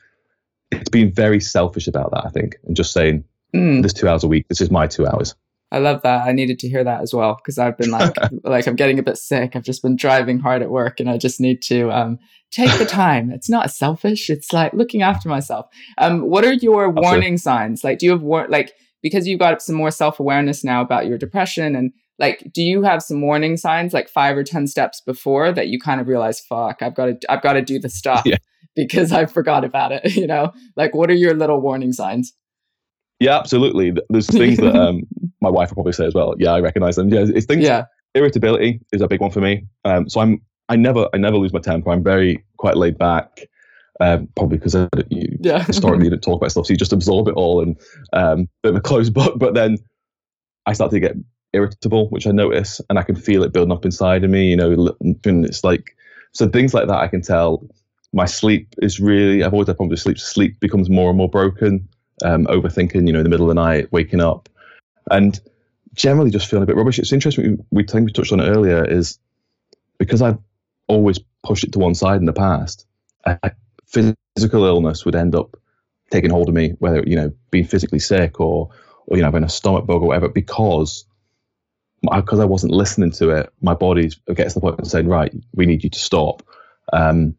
[0.72, 2.26] it's being very selfish about that.
[2.26, 3.24] I think, and just saying
[3.54, 4.48] Mm, this two hours a week.
[4.50, 5.36] This is my two hours.
[5.72, 6.26] I love that.
[6.28, 9.04] I needed to hear that as well because I've been like, like I'm getting a
[9.04, 9.56] bit sick.
[9.56, 12.20] I've just been driving hard at work, and I just need to um,
[12.52, 13.32] take the time.
[13.32, 14.30] It's not selfish.
[14.30, 15.66] It's like looking after myself.
[15.98, 17.84] Um, what are your warning signs?
[17.84, 21.06] Like, do you have war- like because you've got some more self awareness now about
[21.06, 25.02] your depression and like do you have some warning signs like five or ten steps
[25.02, 27.90] before that you kind of realize fuck i've got to i've got to do the
[27.90, 28.38] stuff Yeah.
[28.76, 32.34] because i forgot about it you know like what are your little warning signs
[33.20, 33.94] Yeah, absolutely.
[34.10, 35.04] There's things that um,
[35.48, 36.36] my wife will probably say as well.
[36.38, 37.10] Yeah, I recognize them.
[37.10, 37.64] Yeah, it's things.
[37.64, 39.66] yeah Irritability is a big one for me.
[39.86, 41.92] Um, so I'm I never I never lose my temper.
[41.92, 43.48] I'm very quite laid back.
[44.00, 44.76] Um, probably because
[45.10, 47.80] you, yeah historically you didn't talk about stuff, so you just absorb it all and
[48.14, 49.40] um, bit of a closed book.
[49.40, 49.78] But then
[50.66, 51.16] I start to get
[51.54, 54.50] irritable, which I notice, and I can feel it building up inside of me.
[54.50, 55.96] You know, and it's like
[56.34, 56.98] so things like that.
[56.98, 57.68] I can tell
[58.14, 59.44] my sleep is really.
[59.44, 60.20] I've always had problems with sleep.
[60.20, 61.88] Sleep becomes more and more broken.
[62.26, 64.50] Um, overthinking, you know, in the middle of the night, waking up,
[65.10, 65.40] and
[65.94, 67.00] generally just feeling a bit rubbish.
[67.00, 67.58] It's interesting.
[67.72, 68.86] We, we think we touched on it earlier.
[68.86, 69.20] Is
[69.98, 70.40] because I've
[70.88, 72.86] always pushed it to one side in the past.
[73.26, 73.52] I,
[73.88, 75.58] physical illness would end up
[76.12, 78.70] taking hold of me, whether you know being physically sick or
[79.06, 81.06] or you know having a stomach bug or whatever, because
[82.02, 85.34] because I wasn't listening to it, my body gets to the point of saying, right,
[85.54, 86.44] we need you to stop.
[86.94, 87.36] Um,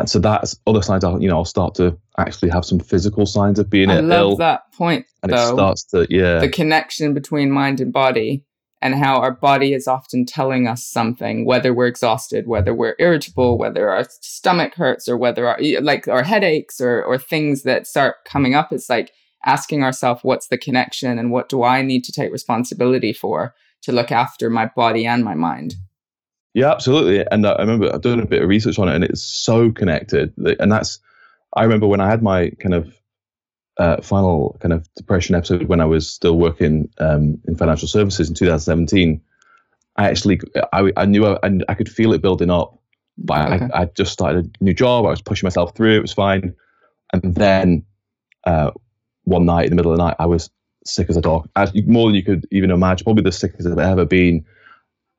[0.00, 1.04] and so that's other signs.
[1.04, 4.20] I'll you know I'll start to actually have some physical signs of being I love
[4.20, 4.36] ill.
[4.36, 5.06] that point.
[5.22, 8.44] And though, it starts to yeah the connection between mind and body
[8.80, 13.58] and how our body is often telling us something, whether we're exhausted, whether we're irritable,
[13.58, 18.16] whether our stomach hurts, or whether our like our headaches or or things that start
[18.24, 18.72] coming up.
[18.72, 19.12] It's like
[19.44, 23.92] asking ourselves, what's the connection, and what do I need to take responsibility for to
[23.92, 25.74] look after my body and my mind.
[26.58, 27.24] Yeah, absolutely.
[27.30, 30.34] And I remember I've done a bit of research on it, and it's so connected.
[30.58, 30.98] And that's
[31.54, 32.92] I remember when I had my kind of
[33.76, 38.28] uh, final kind of depression episode when I was still working um, in financial services
[38.28, 39.20] in 2017,
[39.98, 40.40] I actually
[40.72, 42.76] I, I knew I, I could feel it building up,
[43.16, 43.68] but okay.
[43.72, 45.06] I, I just started a new job.
[45.06, 45.96] I was pushing myself through.
[45.96, 46.56] It was fine,
[47.12, 47.84] and then
[48.48, 48.72] uh,
[49.22, 50.50] one night in the middle of the night, I was
[50.84, 53.04] sick as a dog, as more than you could even imagine.
[53.04, 54.44] Probably the sickest I've ever been,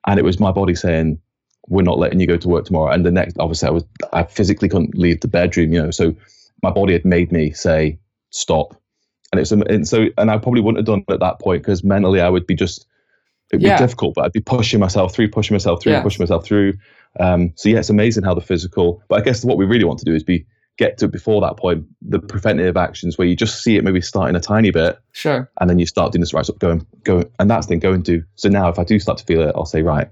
[0.05, 1.21] and it was my body saying,
[1.69, 4.23] "We're not letting you go to work tomorrow." And the next, obviously, I was I
[4.23, 6.15] physically couldn't leave the bedroom, you know, so
[6.61, 7.99] my body had made me say
[8.31, 8.75] stop.
[9.31, 11.83] And it's and so and I probably wouldn't have done it at that point because
[11.83, 12.85] mentally I would be just
[13.51, 13.77] it'd yeah.
[13.77, 16.73] be difficult, but I'd be pushing myself through, pushing myself through, pushing myself through.
[17.19, 19.03] Um, so yeah, it's amazing how the physical.
[19.07, 20.45] But I guess what we really want to do is be
[20.77, 24.35] get to before that point the preventative actions where you just see it maybe starting
[24.35, 27.49] a tiny bit, sure, and then you start doing this right up, going, going, and
[27.49, 28.23] that's then going to.
[28.35, 30.09] So now if I do start to feel it, I'll say right,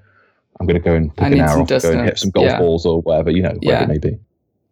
[0.60, 2.60] I'm going to go and pick an hour off, go and hit some golf yeah.
[2.60, 3.84] balls or whatever, you know, whatever yeah.
[3.84, 4.20] it may be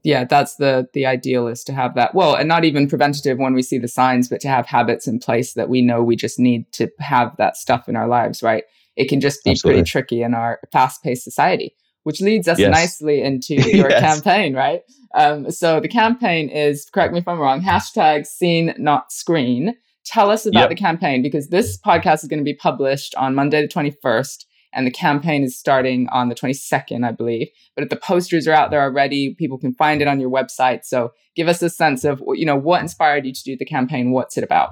[0.05, 2.13] yeah, that's the the ideal is to have that.
[2.13, 5.17] Well, and not even preventative when we see the signs, but to have habits in
[5.17, 8.65] place that we know we just need to have that stuff in our lives, right?
[8.95, 9.79] It can just be Absolutely.
[9.79, 12.71] pretty tricky in our fast-paced society, which leads us yes.
[12.71, 13.99] nicely into your yes.
[13.99, 14.83] campaign, right?
[15.15, 19.75] Um, so the campaign is, correct me if I'm wrong, hashtag seen not screen.
[20.05, 20.69] Tell us about yep.
[20.69, 24.44] the campaign because this podcast is going to be published on Monday the 21st
[24.75, 27.47] and the campaign is starting on the 22nd, I believe.
[27.75, 30.83] But if the posters are out there already, people can find it on your website.
[30.83, 34.11] So give us a sense of, you know, what inspired you to do the campaign?
[34.11, 34.71] What's it about?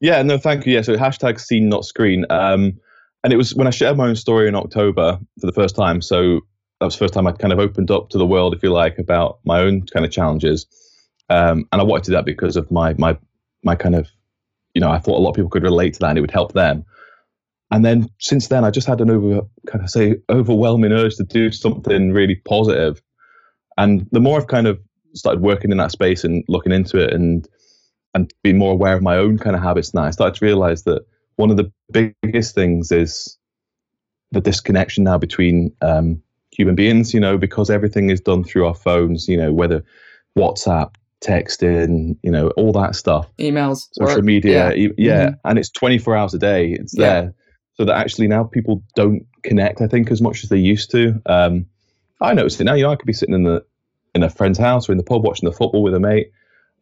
[0.00, 0.74] Yeah, no, thank you.
[0.74, 2.24] Yeah, so hashtag seen not screen.
[2.30, 2.80] Um,
[3.22, 6.00] and it was when I shared my own story in October for the first time.
[6.00, 6.40] So
[6.80, 8.72] that was the first time I kind of opened up to the world, if you
[8.72, 10.66] like, about my own kind of challenges.
[11.28, 13.18] Um, and I wanted to do that because of my my
[13.64, 14.08] my kind of,
[14.74, 16.30] you know, I thought a lot of people could relate to that and it would
[16.30, 16.84] help them.
[17.70, 21.24] And then since then, I just had an over kind of say overwhelming urge to
[21.24, 23.02] do something really positive.
[23.76, 24.78] And the more I've kind of
[25.14, 27.48] started working in that space and looking into it and
[28.14, 30.84] and being more aware of my own kind of habits now, I started to realize
[30.84, 31.02] that
[31.36, 33.36] one of the biggest things is
[34.30, 37.12] the disconnection now between um, human beings.
[37.12, 39.28] You know, because everything is done through our phones.
[39.28, 39.84] You know, whether
[40.38, 45.26] WhatsApp, texting, you know, all that stuff, emails, social media, yeah, yeah.
[45.26, 45.48] Mm-hmm.
[45.48, 46.72] and it's 24 hours a day.
[46.72, 47.20] It's yeah.
[47.20, 47.34] there
[47.76, 51.20] so that actually now people don't connect, I think, as much as they used to.
[51.26, 51.66] Um,
[52.20, 52.74] I notice it now.
[52.74, 53.64] You know, I could be sitting in the
[54.14, 56.32] in a friend's house or in the pub watching the football with a mate,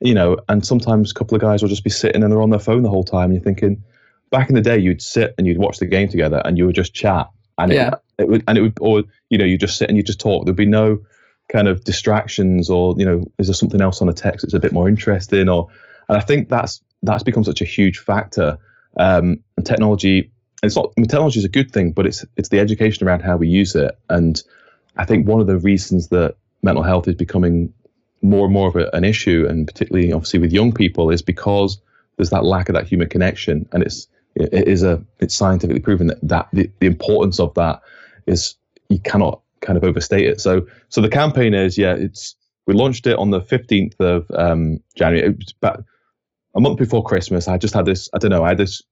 [0.00, 2.50] you know, and sometimes a couple of guys will just be sitting and they're on
[2.50, 3.24] their phone the whole time.
[3.24, 3.82] And you're thinking,
[4.30, 6.76] back in the day, you'd sit and you'd watch the game together and you would
[6.76, 7.28] just chat,
[7.58, 7.88] and yeah.
[7.88, 10.20] it, it would, and it would, or you know, you just sit and you just
[10.20, 10.44] talk.
[10.44, 11.00] There'd be no
[11.48, 14.60] kind of distractions, or you know, is there something else on the text that's a
[14.60, 15.68] bit more interesting, or,
[16.08, 18.58] and I think that's that's become such a huge factor.
[18.96, 20.30] Um, and technology
[20.66, 23.48] it's not technology is a good thing, but it's it's the education around how we
[23.48, 23.96] use it.
[24.08, 24.40] And
[24.96, 27.72] I think one of the reasons that mental health is becoming
[28.22, 31.80] more and more of a, an issue, and particularly obviously with young people, is because
[32.16, 36.08] there's that lack of that human connection, and it's it is a it's scientifically proven
[36.08, 37.80] that that the, the importance of that
[38.26, 38.56] is
[38.88, 40.40] you cannot kind of overstate it.
[40.40, 44.80] So so the campaign is yeah it's we launched it on the 15th of um,
[44.96, 45.36] January.
[45.60, 45.84] About
[46.54, 47.48] a month before Christmas.
[47.48, 48.82] I just had this I don't know I had this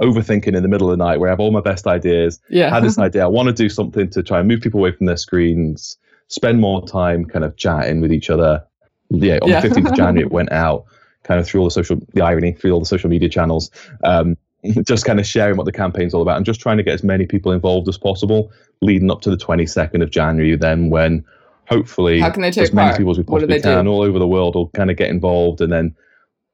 [0.00, 2.40] overthinking in the middle of the night where I have all my best ideas.
[2.48, 2.70] Yeah.
[2.70, 3.24] I had this idea.
[3.24, 5.96] I want to do something to try and move people away from their screens,
[6.28, 8.64] spend more time kind of chatting with each other.
[9.10, 9.60] Yeah, on yeah.
[9.60, 10.84] the 15th of January, it went out
[11.24, 13.70] kind of through all the social, the irony, through all the social media channels,
[14.04, 14.36] um,
[14.84, 17.04] just kind of sharing what the campaign's all about and just trying to get as
[17.04, 18.50] many people involved as possible
[18.82, 21.24] leading up to the 22nd of January, then when
[21.68, 23.90] hopefully How can they take as many people as we possibly can do?
[23.90, 25.60] all over the world will kind of get involved.
[25.60, 25.94] And then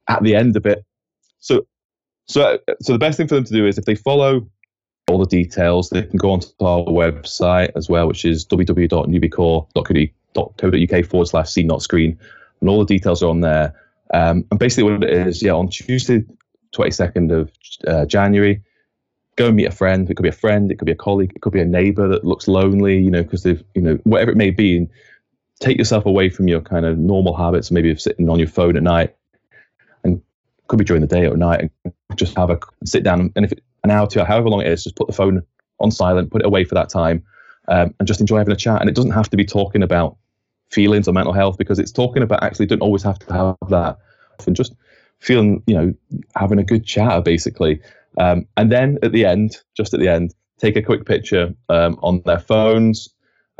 [0.07, 0.85] at the end of it,
[1.39, 1.65] so
[2.27, 4.47] So, so the best thing for them to do is if they follow
[5.09, 11.27] all the details, they can go onto our website as well, which is www.newbycore.co.uk forward
[11.27, 12.19] slash seen not screen,
[12.59, 13.73] and all the details are on there.
[14.13, 16.23] Um, and basically, what it is, yeah, on Tuesday,
[16.75, 17.49] 22nd of
[17.87, 18.61] uh, January,
[19.37, 20.09] go and meet a friend.
[20.09, 22.09] It could be a friend, it could be a colleague, it could be a neighbor
[22.09, 24.77] that looks lonely, you know, because they've, you know, whatever it may be.
[24.77, 24.89] And
[25.59, 28.75] take yourself away from your kind of normal habits, maybe of sitting on your phone
[28.75, 29.15] at night,
[30.03, 30.21] and
[30.67, 33.31] could be during the day or night, and just have a sit down.
[33.35, 35.41] And if an hour, two, however long it is, just put the phone
[35.79, 37.23] on silent, put it away for that time,
[37.67, 38.81] um, and just enjoy having a chat.
[38.81, 40.17] And it doesn't have to be talking about
[40.69, 43.97] feelings or mental health because it's talking about actually don't always have to have that.
[44.45, 44.73] And just
[45.19, 45.93] feeling, you know,
[46.35, 47.81] having a good chat basically.
[48.17, 51.99] Um, and then at the end, just at the end, take a quick picture um,
[52.01, 53.09] on their phones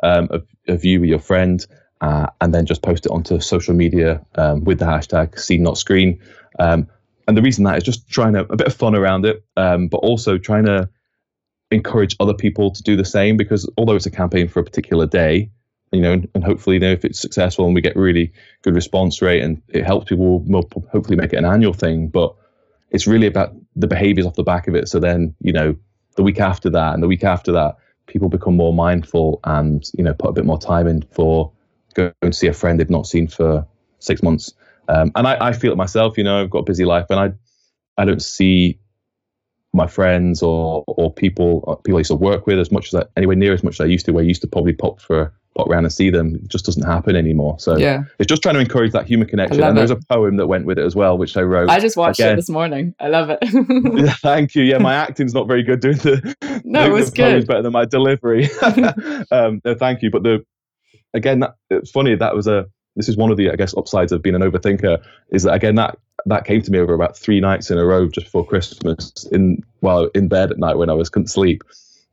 [0.04, 1.66] um, of, of, you with your friend,
[2.02, 5.78] uh, and then just post it onto social media um, with the hashtag seen not
[5.78, 6.20] screen.
[6.60, 6.88] Um,
[7.28, 9.88] and the reason that is just trying to a bit of fun around it, um,
[9.88, 10.90] but also trying to
[11.72, 15.06] encourage other people to do the same because although it's a campaign for a particular
[15.06, 15.50] day,
[15.92, 18.76] you know, and, and hopefully, you know, if it's successful and we get really good
[18.76, 22.08] response rate and it helps people, we'll hopefully make it an annual thing.
[22.08, 22.34] But
[22.92, 24.88] it's really about the behaviors off the back of it.
[24.88, 25.76] So then, you know,
[26.16, 30.04] the week after that and the week after that, people become more mindful and, you
[30.04, 31.52] know, put a bit more time in for
[31.94, 33.66] going to see a friend they've not seen for
[34.00, 34.54] six months.
[34.88, 37.20] Um, and I, I feel it myself, you know, I've got a busy life and
[37.20, 37.32] I,
[38.02, 38.80] I don't see
[39.74, 43.02] my friends or or people uh, people I used to work with as much as
[43.02, 44.14] I, anywhere near as much as I used to.
[44.14, 46.36] Where I used to probably pop for pop around and see them.
[46.36, 47.60] It just doesn't happen anymore.
[47.60, 48.04] So yeah.
[48.20, 49.64] it's just trying to encourage that human connection.
[49.64, 51.70] And there's a poem that went with it as well, which I wrote.
[51.70, 52.94] I just watched Again, it this morning.
[53.00, 53.40] I love it.
[54.22, 54.64] thank you.
[54.64, 57.48] Yeah, my acting's not very good doing the no, it was good.
[57.48, 58.50] better than my delivery.
[59.32, 60.12] um, no, thank you.
[60.12, 60.46] But the
[61.14, 62.16] again, that, it's funny.
[62.16, 62.66] That was a
[62.98, 65.76] this is one of the I guess upsides of being an overthinker is that again
[65.76, 69.26] that that came to me over about three nights in a row just before Christmas
[69.32, 71.64] in while well, in bed at night when I was couldn't sleep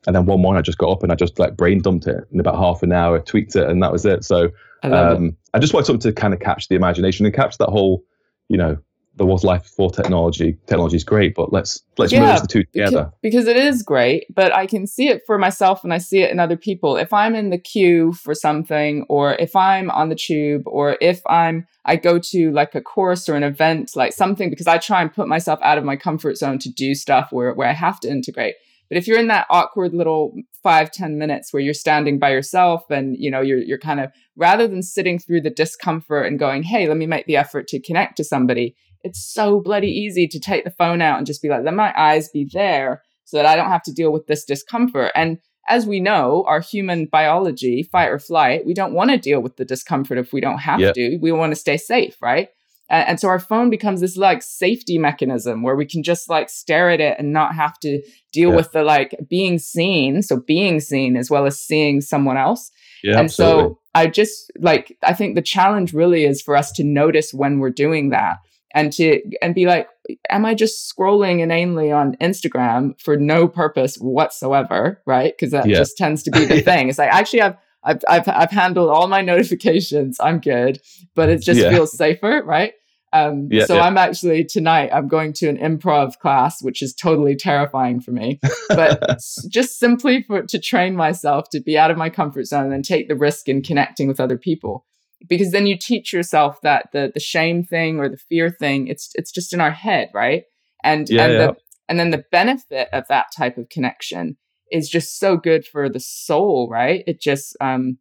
[0.07, 2.25] and then one morning I just got up and I just like brain dumped it
[2.33, 4.25] in about half an hour, tweaked it, and that was it.
[4.25, 4.51] So
[4.83, 5.35] I, um, it.
[5.55, 8.05] I just wanted something to kind of catch the imagination and catch that whole,
[8.49, 8.77] you know,
[9.17, 10.59] there was life before technology.
[10.67, 13.13] Technology is great, but let's let's yeah, merge the two together.
[13.23, 16.31] Because it is great, but I can see it for myself and I see it
[16.31, 16.97] in other people.
[16.97, 21.21] If I'm in the queue for something, or if I'm on the tube, or if
[21.27, 25.03] I'm I go to like a course or an event, like something, because I try
[25.03, 28.01] and put myself out of my comfort zone to do stuff where where I have
[28.01, 28.57] to integrate.
[28.89, 32.91] But if you're in that awkward little five ten minutes where you're standing by yourself
[32.91, 36.65] and you know you're you're kind of rather than sitting through the discomfort and going,
[36.65, 40.41] hey, let me make the effort to connect to somebody, it's so bloody easy to
[40.41, 43.47] take the phone out and just be like, let my eyes be there so that
[43.47, 45.13] I don't have to deal with this discomfort.
[45.15, 45.39] And
[45.69, 49.57] as we know, our human biology, fight or flight, we don't want to deal with
[49.57, 50.95] the discomfort if we don't have yep.
[50.95, 51.19] to.
[51.21, 52.49] We want to stay safe, right?
[52.91, 56.51] And, and so our phone becomes this like safety mechanism where we can just like
[56.51, 60.23] stare at it and not have to deal with the like being seen.
[60.23, 62.71] So being seen as well as seeing someone else.
[63.03, 63.63] Yeah, and absolutely.
[63.63, 67.59] so I just like, I think the challenge really is for us to notice when
[67.59, 68.37] we're doing that
[68.75, 69.89] and to and be like
[70.29, 75.77] am i just scrolling inanely on instagram for no purpose whatsoever right because that yeah.
[75.77, 77.57] just tends to be the thing it's like actually i've
[77.87, 80.17] I've, I've, I've handled all my notifications.
[80.19, 80.81] I'm good,
[81.15, 81.69] but it just yeah.
[81.69, 82.73] feels safer, right?
[83.15, 83.83] Um, yeah, so yeah.
[83.83, 84.91] I'm actually tonight.
[84.93, 88.41] I'm going to an improv class, which is totally terrifying for me.
[88.69, 92.85] But just simply for to train myself to be out of my comfort zone and
[92.85, 94.85] take the risk in connecting with other people,
[95.29, 99.11] because then you teach yourself that the the shame thing or the fear thing it's
[99.15, 100.45] it's just in our head, right?
[100.83, 101.57] And yeah, and the
[101.89, 104.37] and then the benefit of that type of connection
[104.71, 107.05] is just so good for the soul, right?
[107.07, 107.99] It just um,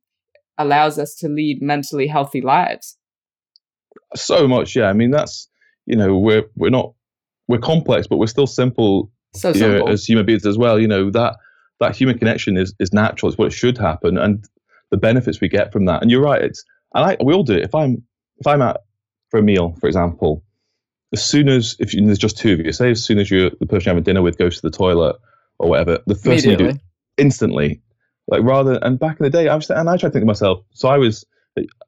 [0.58, 2.98] allows us to lead mentally healthy lives.
[4.16, 4.90] So much, yeah.
[4.90, 5.48] I mean, that's
[5.86, 6.94] you know, we're we're not
[7.48, 9.88] we're complex, but we're still simple, so simple.
[9.88, 10.80] Know, as human beings as well.
[10.80, 11.36] You know that
[11.80, 13.30] that human connection is is natural.
[13.30, 14.46] It's what should happen, and
[14.92, 16.02] the benefits we get from that.
[16.02, 16.42] And you're right.
[16.42, 17.64] It's and I we all do it.
[17.64, 18.04] If I'm
[18.40, 18.78] if I'm out
[19.30, 20.44] for a meal, for example,
[21.14, 23.50] as soon as if you, there's just two of you, say as soon as you
[23.60, 25.16] the person you're having dinner with goes to the toilet
[25.60, 26.80] or whatever, the first thing you do
[27.18, 27.82] instantly,
[28.28, 28.80] like rather.
[28.82, 30.64] And back in the day, I was and I tried to think to myself.
[30.74, 31.26] So I was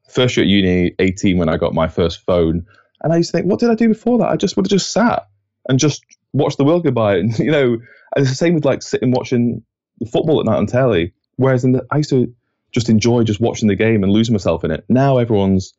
[0.08, 2.64] first year at uni, 18 when I got my first phone,
[3.02, 4.30] and I used to think, what did I do before that?
[4.30, 5.26] I just would have just sat
[5.68, 7.82] and just watched the world go by, and you know, and
[8.16, 9.62] it's the same with like sitting watching
[9.98, 11.12] the football at night on telly.
[11.36, 12.32] Whereas in the, I used to
[12.76, 14.84] just enjoy just watching the game and losing myself in it.
[14.90, 15.72] Now everyone's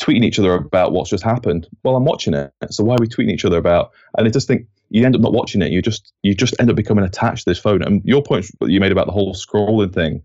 [0.00, 1.68] tweeting each other about what's just happened.
[1.84, 3.90] Well, I'm watching it, so why are we tweeting each other about?
[4.16, 5.70] And I just think you end up not watching it.
[5.70, 7.82] You just you just end up becoming attached to this phone.
[7.82, 10.22] And your point you made about the whole scrolling thing.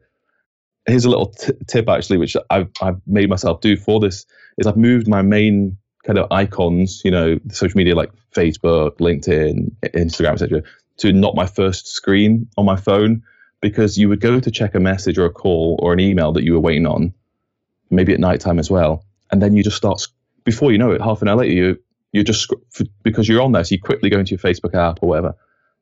[0.85, 4.25] Here's a little t- tip actually, which I've I've made myself do for this
[4.57, 9.69] is I've moved my main kind of icons, you know, social media like Facebook, LinkedIn,
[9.83, 10.61] Instagram, etc.,
[10.99, 13.21] to not my first screen on my phone
[13.61, 16.43] because you would go to check a message or a call or an email that
[16.43, 17.13] you were waiting on,
[17.89, 20.01] maybe at night time as well, and then you just start
[20.43, 21.77] before you know it, half an hour later, you
[22.11, 22.53] you're just
[23.03, 25.35] because you're on there, so you quickly go into your Facebook app or whatever.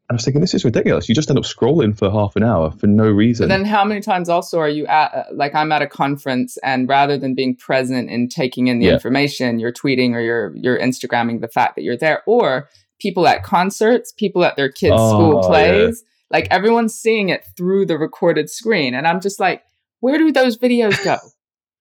[0.09, 1.07] And I was thinking, this is ridiculous.
[1.07, 3.47] You just end up scrolling for half an hour for no reason.
[3.47, 6.57] But then, how many times also are you at, uh, like, I'm at a conference,
[6.63, 8.93] and rather than being present and taking in the yeah.
[8.93, 12.67] information, you're tweeting or you're you're Instagramming the fact that you're there, or
[12.99, 16.12] people at concerts, people at their kids' oh, school plays, yeah.
[16.33, 19.63] Like everyone's seeing it through the recorded screen, and I'm just like,
[20.01, 21.17] where do those videos go?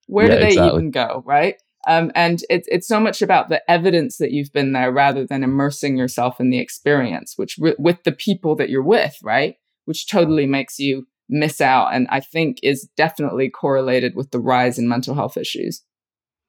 [0.07, 0.79] Where yeah, do they exactly.
[0.79, 1.23] even go?
[1.25, 1.55] Right?
[1.85, 5.43] Um, and it's it's so much about the evidence that you've been there rather than
[5.43, 9.55] immersing yourself in the experience, which with the people that you're with, right?
[9.85, 14.77] Which totally makes you miss out, and I think is definitely correlated with the rise
[14.77, 15.81] in mental health issues.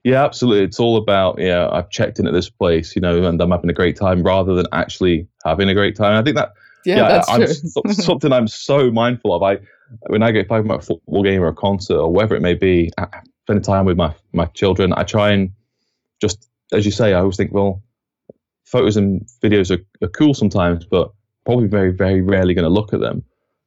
[0.04, 0.64] Yeah, absolutely.
[0.64, 1.68] It's all about yeah.
[1.72, 4.54] I've checked in at this place, you know, and I'm having a great time rather
[4.54, 6.16] than actually having a great time.
[6.16, 6.52] I think that
[6.84, 7.92] yeah, yeah that's I'm, true.
[7.92, 9.42] something I'm so mindful of.
[9.42, 9.58] I
[10.06, 12.40] when I go if I'm at a football game or a concert or whatever it
[12.40, 12.90] may be,
[13.44, 14.92] spending time with my my children.
[14.96, 15.50] I try and
[16.20, 17.82] just, as you say, I always think, well,
[18.64, 21.12] photos and videos are, are cool sometimes, but
[21.44, 23.22] probably very, very rarely going to look at them.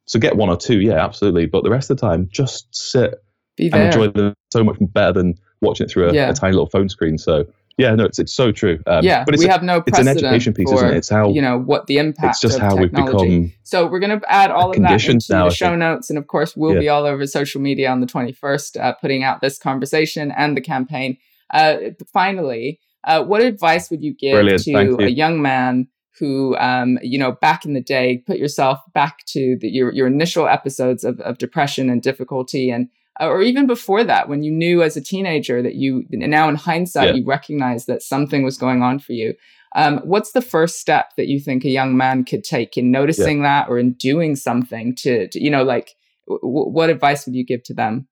[0.06, 1.46] So get one or two, yeah, absolutely.
[1.46, 3.16] But the rest of the time, just sit
[3.60, 6.30] and enjoy them so much better than watching it through a, yeah.
[6.30, 7.18] a tiny little phone screen.
[7.18, 7.46] So
[7.78, 8.80] yeah, no, it's it's so true.
[8.88, 10.98] Um, yeah, but we a, have no it's an education piece, for, isn't it?
[10.98, 12.32] It's how you know what the impact.
[12.32, 13.30] It's just how technology.
[13.30, 13.54] we've become.
[13.64, 16.26] So we're going to add all of that into now, the show notes, and of
[16.28, 16.80] course, we'll yeah.
[16.80, 20.58] be all over social media on the twenty first, uh, putting out this conversation and
[20.58, 21.18] the campaign.
[21.54, 21.78] Uh,
[22.12, 24.64] finally, uh, what advice would you give Brilliant.
[24.64, 24.98] to you.
[25.00, 25.88] a young man
[26.20, 30.08] who, um, you know, back in the day, put yourself back to the, your your
[30.08, 32.90] initial episodes of, of depression and difficulty, and
[33.20, 37.10] or even before that, when you knew as a teenager that you now in hindsight
[37.10, 37.16] yeah.
[37.16, 39.34] you recognize that something was going on for you.
[39.76, 43.40] Um, what's the first step that you think a young man could take in noticing
[43.40, 43.44] yeah.
[43.44, 45.96] that or in doing something to, to you know, like
[46.28, 48.08] w- what advice would you give to them?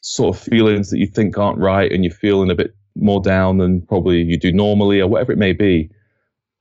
[0.00, 3.58] Sort of feelings that you think aren't right and you're feeling a bit more down
[3.58, 5.90] than probably you do normally or whatever it may be.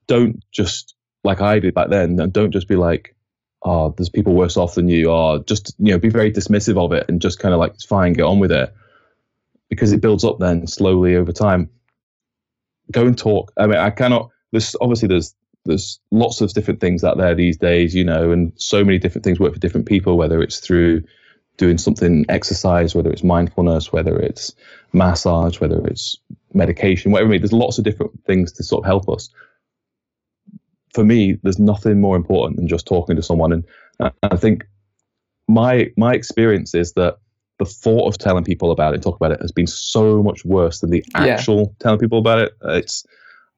[0.08, 0.97] Don't just
[1.28, 3.16] like I did back then, and don't just be like,
[3.64, 6.94] oh, there's people worse off than you, or just you know, be very dismissive of
[6.94, 8.74] it and just kind of like it's fine, get on with it,
[9.70, 11.70] because it builds up then slowly over time.
[12.92, 13.52] Go and talk.
[13.58, 14.30] I mean, I cannot.
[14.52, 18.54] There's obviously there's there's lots of different things out there these days, you know, and
[18.56, 21.04] so many different things work for different people, whether it's through
[21.58, 24.54] doing something exercise, whether it's mindfulness, whether it's
[24.94, 26.18] massage, whether it's
[26.54, 27.30] medication, whatever.
[27.30, 29.30] I mean, there's lots of different things to sort of help us
[30.98, 33.54] for me, there's nothing more important than just talking to someone.
[33.54, 33.64] And,
[34.24, 34.64] I think
[35.48, 37.18] my my experience is that
[37.60, 40.80] the thought of telling people about it, talk about it, has been so much worse
[40.80, 41.66] than the actual yeah.
[41.80, 42.54] telling people about it.
[42.64, 43.06] It's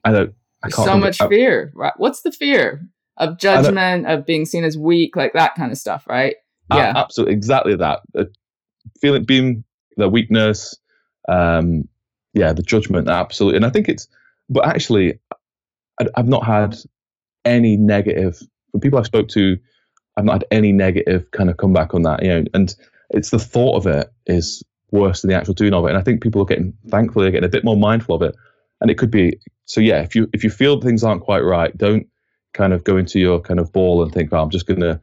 [0.03, 0.33] I don't.
[0.63, 1.71] I can't so much fear.
[1.73, 1.93] Right?
[1.95, 2.81] What's the fear
[3.17, 6.35] of judgment, of being seen as weak, like that kind of stuff, right?
[6.73, 8.01] Yeah, absolutely, exactly that.
[8.17, 8.25] Uh,
[9.01, 9.63] feeling being
[9.95, 10.75] the weakness,
[11.29, 11.87] um,
[12.33, 13.57] yeah, the judgment, absolutely.
[13.57, 14.07] And I think it's,
[14.49, 15.19] but actually,
[15.99, 16.77] I, I've not had
[17.45, 18.39] any negative
[18.71, 19.57] from people I spoke to.
[20.17, 22.75] I've not had any negative kind of comeback on that, you know, and
[23.09, 25.89] it's the thought of it is worse than the actual doing of it.
[25.89, 28.35] And I think people are getting, thankfully, are getting a bit more mindful of it.
[28.81, 29.81] And it could be so.
[29.81, 32.07] Yeah, if you if you feel things aren't quite right, don't
[32.53, 35.01] kind of go into your kind of ball and think, oh, I'm just going to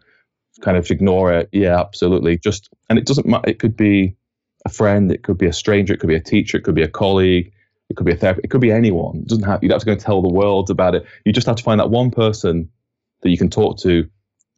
[0.62, 1.50] kind of ignore it.
[1.52, 2.38] Yeah, absolutely.
[2.38, 3.50] Just and it doesn't matter.
[3.50, 4.16] It could be
[4.64, 6.82] a friend, it could be a stranger, it could be a teacher, it could be
[6.82, 7.52] a colleague,
[7.88, 8.44] it could be a therapist.
[8.44, 9.18] It could be anyone.
[9.18, 9.62] It doesn't have.
[9.62, 11.06] You don't have to go and tell the world about it.
[11.24, 12.70] You just have to find that one person
[13.22, 14.08] that you can talk to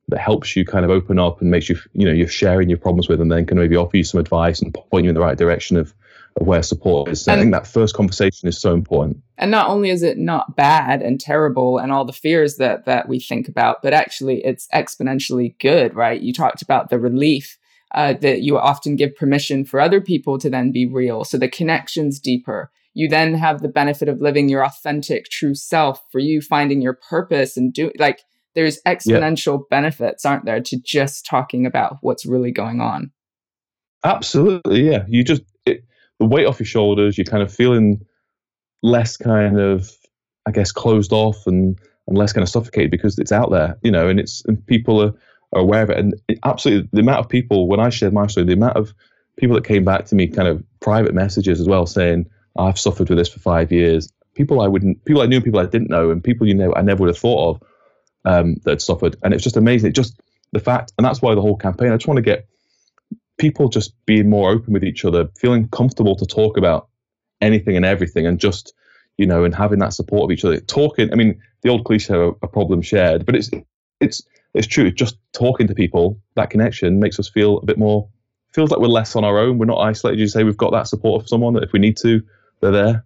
[0.08, 2.78] that helps you kind of open up and makes you, you know, you're sharing your
[2.78, 5.20] problems with, and then can maybe offer you some advice and point you in the
[5.20, 5.92] right direction of,
[6.40, 7.28] of where support is.
[7.28, 9.18] And I think that first conversation is so important.
[9.36, 13.06] And not only is it not bad and terrible and all the fears that that
[13.06, 16.18] we think about, but actually it's exponentially good, right?
[16.18, 17.58] You talked about the relief.
[17.94, 21.24] Uh, that you often give permission for other people to then be real.
[21.24, 26.02] So the connection's deeper you then have the benefit of living your authentic true self
[26.10, 28.22] for you finding your purpose and do like
[28.54, 29.66] there's exponential yeah.
[29.70, 33.12] benefits aren't there to just talking about what's really going on?
[34.04, 35.04] Absolutely yeah.
[35.08, 35.84] You just it,
[36.18, 38.04] the weight off your shoulders you're kind of feeling
[38.82, 39.90] less kind of
[40.46, 43.90] i guess closed off and and less kind of suffocated because it's out there you
[43.90, 45.12] know and it's and people are,
[45.52, 45.98] are aware of it.
[45.98, 48.94] And it, absolutely the amount of people when i shared my story the amount of
[49.36, 52.26] people that came back to me kind of private messages as well saying
[52.56, 54.12] I've suffered with this for five years.
[54.34, 56.82] People I wouldn't, people I knew, people I didn't know, and people you know I
[56.82, 57.62] never would have thought of
[58.24, 59.16] um, that had suffered.
[59.22, 59.90] And it's just amazing.
[59.90, 60.20] It just
[60.52, 61.92] the fact, and that's why the whole campaign.
[61.92, 62.48] I just want to get
[63.38, 66.88] people just being more open with each other, feeling comfortable to talk about
[67.40, 68.74] anything and everything, and just
[69.16, 70.60] you know, and having that support of each other.
[70.60, 73.50] Talking, I mean, the old cliche, a problem shared, but it's
[74.00, 74.22] it's
[74.54, 74.90] it's true.
[74.90, 78.08] Just talking to people, that connection makes us feel a bit more.
[78.54, 79.58] Feels like we're less on our own.
[79.58, 80.20] We're not isolated.
[80.20, 82.22] You say we've got that support of someone that if we need to,
[82.60, 83.04] they're there.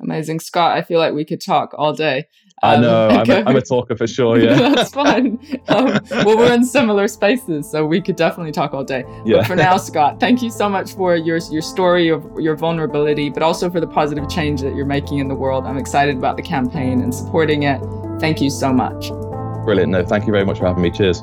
[0.00, 0.76] Amazing, Scott.
[0.76, 2.26] I feel like we could talk all day.
[2.62, 3.08] Um, I know.
[3.08, 4.38] I'm, a, I'm, a talker for sure.
[4.38, 5.38] Yeah, that's fine.
[5.68, 9.04] Um, well, we're in similar spaces, so we could definitely talk all day.
[9.24, 9.38] Yeah.
[9.38, 13.28] But for now, Scott, thank you so much for your your story of your vulnerability,
[13.28, 15.66] but also for the positive change that you're making in the world.
[15.66, 17.80] I'm excited about the campaign and supporting it.
[18.20, 19.08] Thank you so much.
[19.64, 19.92] Brilliant.
[19.92, 20.90] No, thank you very much for having me.
[20.90, 21.22] Cheers.